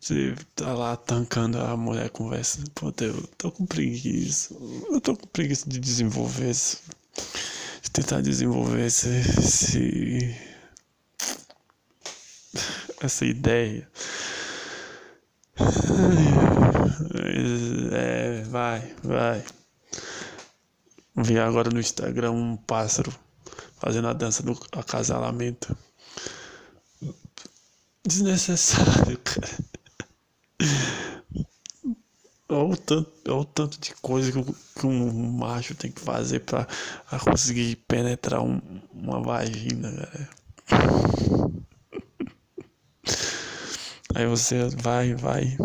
[0.00, 2.64] você tá lá tancando a mulher conversa.
[2.74, 4.54] Pô, eu tô com preguiça.
[4.90, 6.80] Eu tô com preguiça de desenvolver isso
[7.92, 10.36] tentar desenvolver esse, esse,
[13.00, 13.88] essa ideia.
[17.92, 19.44] É, vai, vai.
[21.16, 23.12] Vi agora no Instagram um pássaro
[23.78, 25.76] fazendo a dança do acasalamento.
[28.04, 29.58] Desnecessário, cara.
[32.52, 36.40] Olha o tanto, olha o tanto de coisa que, que, um macho tem que fazer
[36.40, 36.66] pra,
[37.08, 38.60] pra conseguir penetrar um,
[38.92, 40.28] uma vagina, galera.
[44.14, 45.56] Aí você vai, vai.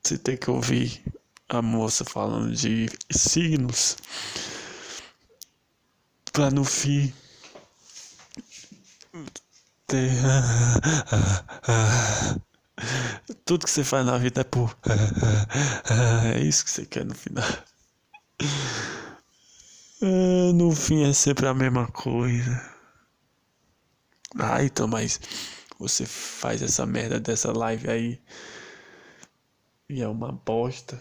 [0.00, 1.02] Você tem que ouvir
[1.48, 3.96] a moça falando de signos.
[6.32, 7.12] Pra no fim
[9.88, 10.12] ter.
[13.44, 14.76] Tudo que você faz na vida é por.
[16.34, 17.44] É isso que você quer no final.
[20.54, 22.74] no fim é sempre a mesma coisa.
[24.38, 25.20] Ah, então, mas
[25.78, 28.20] você faz essa merda dessa live aí
[29.88, 31.00] e é uma bosta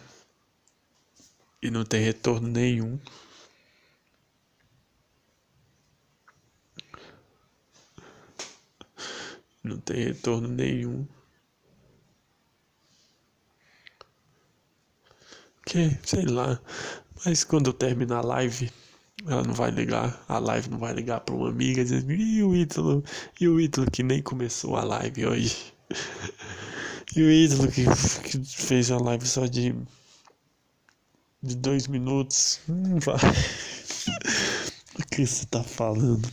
[1.61, 2.99] e não tem retorno nenhum.
[9.63, 11.07] Não tem retorno nenhum.
[15.65, 16.59] Que, sei lá.
[17.25, 18.71] Mas quando eu terminar a live,
[19.27, 22.55] ela não vai ligar, a live não vai ligar para uma amiga dizendo, e o
[22.55, 23.03] Ítalo,
[23.39, 25.73] e o Ítalo que nem começou a live hoje.
[27.15, 27.85] e o Ítalo que,
[28.23, 29.75] que fez a live só de
[31.43, 32.61] de dois minutos.
[32.69, 33.17] Hum, vai.
[34.97, 36.27] o que você tá falando?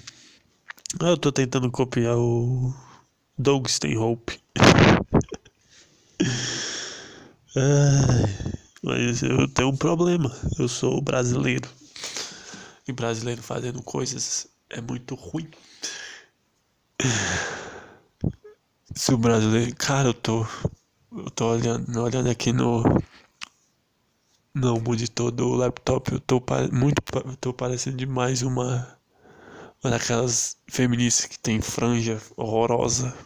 [1.01, 2.73] Eu tô tentando copiar o
[3.37, 4.41] Doug Stanhope.
[7.57, 10.35] Ai, mas eu tenho um problema.
[10.59, 11.69] Eu sou brasileiro.
[12.87, 15.49] E brasileiro fazendo coisas é muito ruim.
[18.95, 19.75] Se o brasileiro.
[19.77, 20.47] Cara, eu tô.
[21.13, 22.83] Eu tô olhando, olhando aqui no.
[24.55, 26.13] No monitor do laptop.
[26.13, 27.03] Eu tô muito.
[27.25, 28.99] Eu tô parecendo demais uma.
[29.83, 33.17] Uma daquelas feministas que tem franja horrorosa.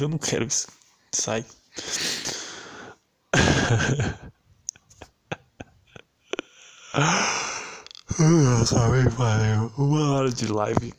[0.00, 0.68] Eu não quero isso.
[1.12, 1.44] Sai.
[8.66, 9.72] Sabe, valeu.
[9.76, 10.92] Uma hora de live,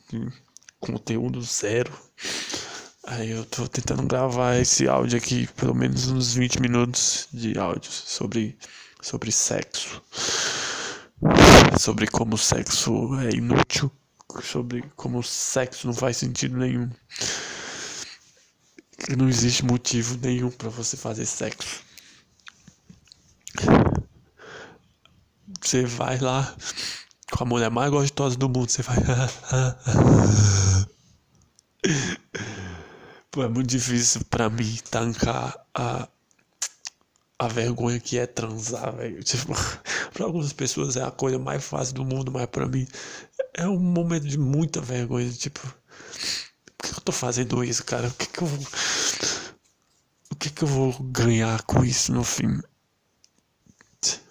[0.78, 1.92] conteúdo zero.
[3.06, 7.90] Aí eu tô tentando gravar esse áudio aqui, pelo menos uns 20 minutos de áudio
[7.90, 8.56] sobre,
[9.02, 10.00] sobre sexo.
[11.78, 13.90] Sobre como o sexo é inútil.
[14.42, 16.88] Sobre como o sexo não faz sentido nenhum.
[19.18, 21.82] Não existe motivo nenhum para você fazer sexo.
[25.60, 26.54] Você vai lá
[27.30, 28.96] com a mulher mais gostosa do mundo, você vai.
[33.30, 36.08] Pô, é muito difícil pra mim tancar a,
[37.38, 39.22] a vergonha que é transar, velho.
[39.24, 39.54] Tipo,
[40.12, 42.86] pra algumas pessoas é a coisa mais fácil do mundo, mas pra mim
[43.54, 45.30] é um momento de muita vergonha.
[45.32, 45.60] Tipo,
[46.76, 48.08] por que eu tô fazendo isso, cara?
[48.08, 48.48] O que, que eu.
[50.32, 52.60] O que, que eu vou ganhar com isso no fim?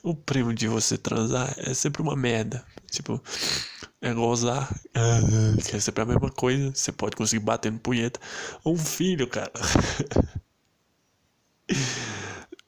[0.01, 2.65] O prêmio de você transar é sempre uma merda.
[2.89, 3.21] Tipo,
[4.01, 4.67] é gozar,
[5.67, 6.71] que é sempre a mesma coisa.
[6.73, 8.19] Você pode conseguir bater no punheta.
[8.63, 9.51] Ou um filho, cara.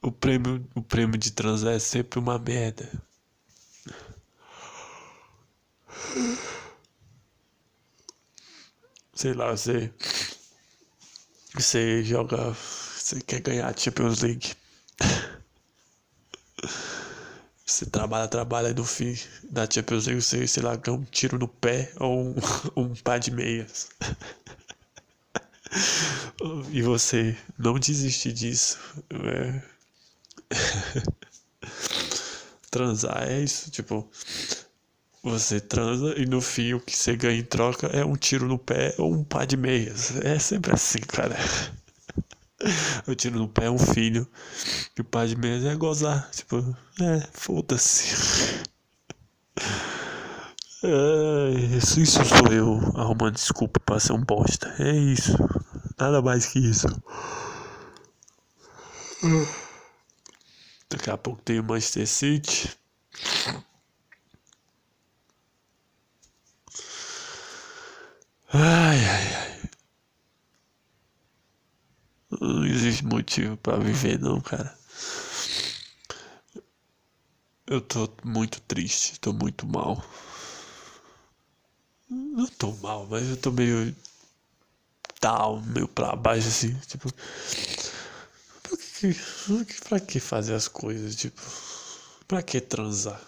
[0.01, 2.89] o prêmio, o prêmio de transar é sempre uma merda.
[9.13, 9.91] Sei lá, você.
[11.55, 12.53] Você joga.
[12.53, 14.53] Você quer ganhar a Champions League.
[17.71, 19.17] Você trabalha, trabalha e no fim
[19.49, 22.35] da Champions League você, sei lá, ganha um tiro no pé ou um,
[22.75, 23.87] um par de meias.
[26.69, 28.77] e você não desiste disso.
[29.09, 29.61] É...
[32.69, 34.05] Transar é isso, tipo,
[35.23, 38.59] você transa e no fim o que você ganha em troca é um tiro no
[38.59, 40.17] pé ou um par de meias.
[40.17, 41.37] É sempre assim, cara.
[43.07, 44.27] Eu tiro no pé um filho.
[44.97, 46.29] E o pai de mesa é gozar.
[46.31, 46.57] Tipo,
[47.01, 48.61] é, foda-se.
[50.83, 54.73] É, isso, isso sou eu arrumando desculpa pra ser um bosta.
[54.79, 55.37] É isso.
[55.99, 56.87] Nada mais que isso.
[60.89, 62.69] Daqui a pouco tem o Manchester City.
[68.53, 69.40] Ai, ai, ai.
[72.41, 74.75] Não existe motivo para viver, não, cara.
[77.67, 80.03] Eu tô muito triste, tô muito mal.
[82.09, 83.95] Não tô mal, mas eu tô meio
[85.21, 87.13] down, meio pra baixo assim, tipo.
[88.63, 88.77] Pra
[89.65, 91.39] que, pra que fazer as coisas, tipo?
[92.27, 93.21] Pra que transar?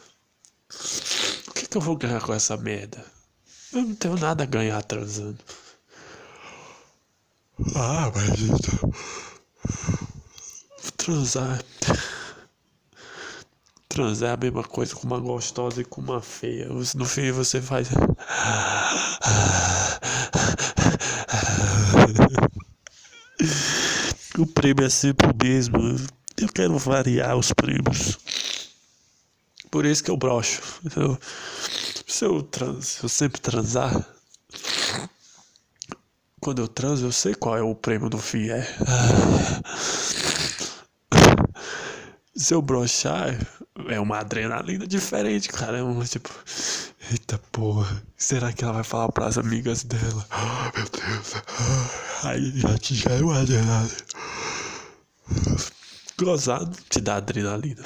[1.47, 3.05] O que, que eu vou ganhar com essa merda?
[3.71, 5.37] Eu não tenho nada a ganhar transando.
[7.75, 8.39] Ah, mas.
[10.97, 11.63] Transar.
[13.87, 16.67] Transar é a mesma coisa com uma gostosa e com uma feia.
[16.67, 17.89] No fim você faz.
[24.37, 25.77] O prêmio é sempre o mesmo.
[26.37, 28.17] Eu quero variar os prêmios.
[29.69, 30.61] Por isso que eu brocho.
[30.95, 31.19] Eu,
[32.07, 34.07] se, eu trans, eu sempre transar,
[36.43, 38.67] quando eu transo, eu sei qual é o prêmio do fim, é.
[42.35, 43.39] Se eu brochar,
[43.87, 45.77] é uma adrenalina diferente, cara.
[45.77, 46.29] É um tipo.
[47.11, 50.25] Eita porra, será que ela vai falar para as amigas dela?
[50.31, 51.33] Oh, meu Deus.
[52.23, 53.95] Aí já te já é uma adrenalina.
[56.17, 57.83] Gozado te dá adrenalina.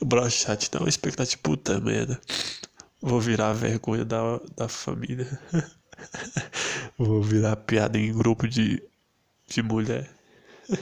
[0.00, 2.20] Brochate não, expectativa puta merda.
[3.06, 5.28] Vou virar vergonha da, da família.
[6.96, 8.82] Vou virar piada em grupo de,
[9.46, 10.10] de mulher.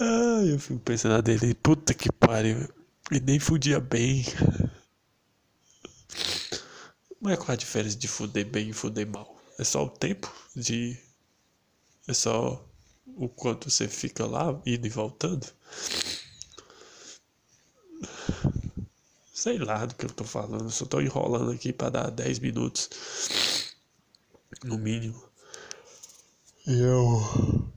[0.00, 2.66] Ai, eu fico pensando dele, puta que pariu.
[3.12, 4.24] E nem fudia bem.
[7.20, 9.38] Mas qual a diferença de fuder bem e fuder mal?
[9.58, 10.96] É só o tempo de.
[12.08, 12.66] É só
[13.14, 15.46] o quanto você fica lá, indo e voltando.
[19.32, 22.88] Sei lá do que eu tô falando, só tô enrolando aqui para dar 10 minutos.
[24.62, 25.22] No mínimo.
[26.66, 27.72] E eu.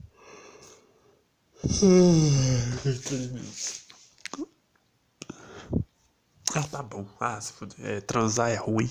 [6.54, 7.06] Ah, tá bom.
[7.20, 7.76] Ah, se fuder.
[7.84, 8.90] É, transar é ruim.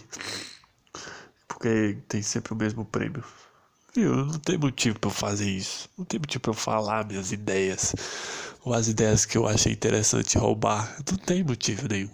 [1.47, 3.23] Porque tem sempre o mesmo prêmio.
[3.95, 4.13] Viu?
[4.25, 5.89] Não tem motivo pra eu fazer isso.
[5.97, 7.95] Não tem motivo pra eu falar minhas ideias.
[8.67, 10.97] Ou as ideias que eu achei interessante roubar.
[11.09, 12.13] Não tem motivo nenhum.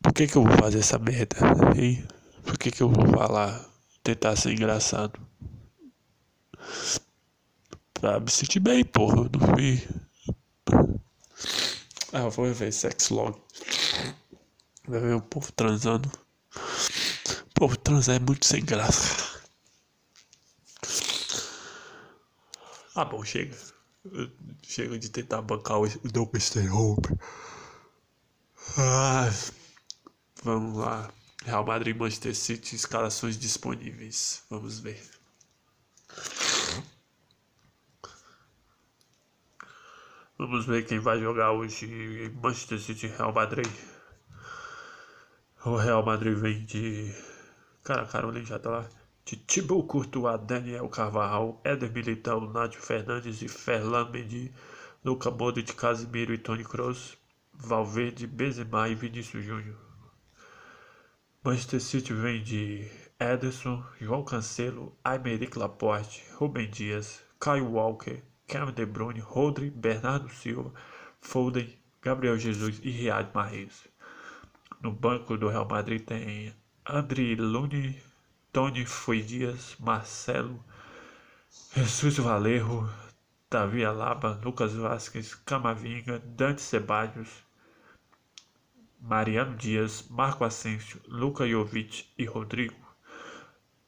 [0.00, 1.36] Por que que eu vou fazer essa merda?
[1.76, 2.06] Hein?
[2.44, 3.68] Por que que eu vou falar?
[4.04, 5.20] Tentar ser engraçado?
[7.92, 9.16] Pra me sentir bem, porra.
[9.16, 9.82] Eu não fui.
[12.12, 13.36] Ah, eu vou ver sex log.
[14.86, 16.08] Vai ver o povo transando.
[16.54, 19.40] O povo transar é muito sem graça.
[22.94, 23.73] Ah, bom, chega.
[24.62, 27.08] Chega de tentar bancar o Double Stay Hope.
[28.76, 29.30] Ah,
[30.42, 31.12] vamos lá.
[31.44, 34.42] Real Madrid Manchester City, escalações disponíveis.
[34.50, 35.02] Vamos ver.
[40.38, 43.70] Vamos ver quem vai jogar hoje Manchester City Real Madrid.
[45.64, 47.14] O Real Madrid vem de.
[47.82, 49.03] Cara, Carolina já tá lá.
[49.26, 54.52] De Thibaut Courtois, Daniel Carvajal, Éder Militão, Nádio Fernandes e Ferland Mendy,
[55.02, 57.16] Luca Modric, Casimiro e Toni Kroos,
[57.54, 59.76] Valverde, Benzema e Vinícius Júnior.
[61.42, 68.84] Manchester City vem de Ederson, João Cancelo, Aymeric Laporte, Rubem Dias, Kyle Walker, Kevin De
[68.84, 70.72] Bruyne, Rodri, Bernardo Silva,
[71.20, 71.72] Foden,
[72.02, 73.88] Gabriel Jesus e Riyad Mahrez.
[74.82, 76.54] No banco do Real Madrid tem
[76.86, 78.02] André Lune,
[78.54, 80.64] Tony Foi Dias, Marcelo,
[81.74, 82.88] Jesus Valerro,
[83.50, 87.42] Davi Alaba, Lucas Vasquez, Camavinga, Dante Ceballos,
[89.00, 92.76] Mariano Dias, Marco Asensio, Luca Jovic e Rodrigo.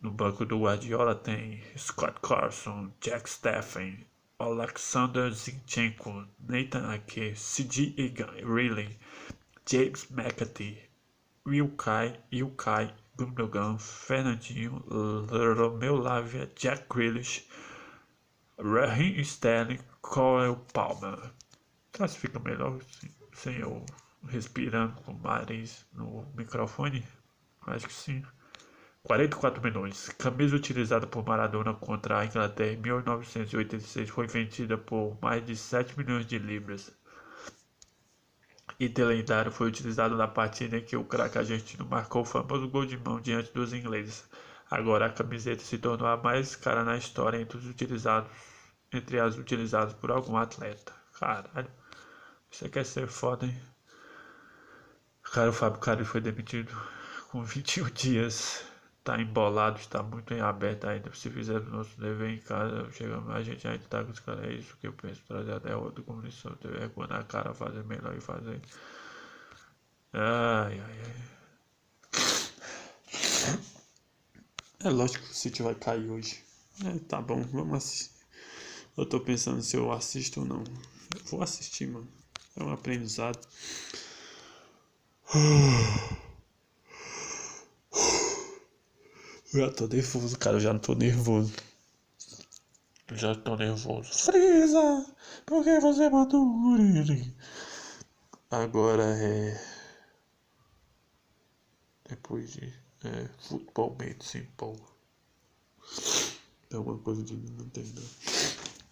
[0.00, 4.04] No banco do Guardiola tem Scott Carson, Jack Steffen,
[4.36, 7.94] Alexander Zinchenko, Nathan Ake, C.G.
[7.96, 8.98] Egan, Riley,
[9.64, 10.76] James McAtee,
[11.46, 14.84] Wilkai, Ilkai, Gundogan, Fernandinho,
[15.56, 17.48] Romeu Lavia, Jack Grealish,
[18.58, 21.32] Raheem Sterling, Cole Palmer.
[21.92, 22.78] Classifica melhor
[23.32, 23.84] sem eu
[24.28, 27.04] respirando com o nariz no microfone?
[27.66, 28.22] Acho que sim.
[29.02, 30.08] 44 milhões.
[30.18, 35.96] Camisa utilizada por Maradona contra a Inglaterra em 1986 foi vendida por mais de 7
[35.96, 36.92] milhões de libras.
[38.78, 42.84] Item lendário foi utilizado na partida em que o craque argentino marcou o famoso gol
[42.84, 44.24] de mão diante dos ingleses.
[44.70, 48.30] Agora a camiseta se tornou a mais cara na história entre os utilizados,
[48.92, 50.92] entre as utilizadas por algum atleta.
[51.18, 51.70] Caralho,
[52.50, 53.62] você quer ser foda, hein?
[55.22, 56.74] Cara, o Fábio Cari foi demitido
[57.30, 58.64] com 21 dias
[59.06, 61.14] tá embolado, está muito em aberto ainda.
[61.14, 64.44] Se fizer o nosso dever em casa, chegamos, a gente ainda tá com os caras.
[64.44, 67.84] É isso que eu penso, trazer a derrota como lição, ter vergonha na cara, fazer
[67.84, 68.60] melhor e fazer.
[70.12, 71.36] Ai, ai, ai.
[74.80, 76.42] É lógico que o City vai cair hoje.
[76.84, 78.10] É, tá bom, vamos assistir.
[78.96, 80.64] Eu tô pensando se eu assisto ou não.
[81.14, 82.08] Eu vou assistir, mano.
[82.56, 83.38] É um aprendizado.
[89.52, 90.56] Eu já tô nervoso, cara.
[90.56, 91.52] Eu já tô nervoso.
[93.08, 94.12] Eu já tô nervoso.
[94.12, 95.06] Frieza!
[95.44, 97.32] Por que você matou o Uribe?
[98.50, 99.60] Agora é.
[102.08, 102.72] Depois de.
[103.04, 103.28] É.
[103.48, 104.74] Futebol Medicine, pô.
[106.70, 108.02] É uma coisa de não não.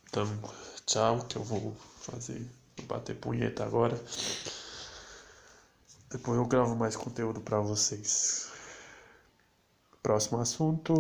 [0.09, 0.55] Então,
[0.87, 2.49] tchau, que eu vou fazer.
[2.77, 4.01] Vou bater punheta agora.
[6.11, 8.54] Depois eu gravo mais conteúdo pra vocês.
[10.05, 10.93] Próximo assunto.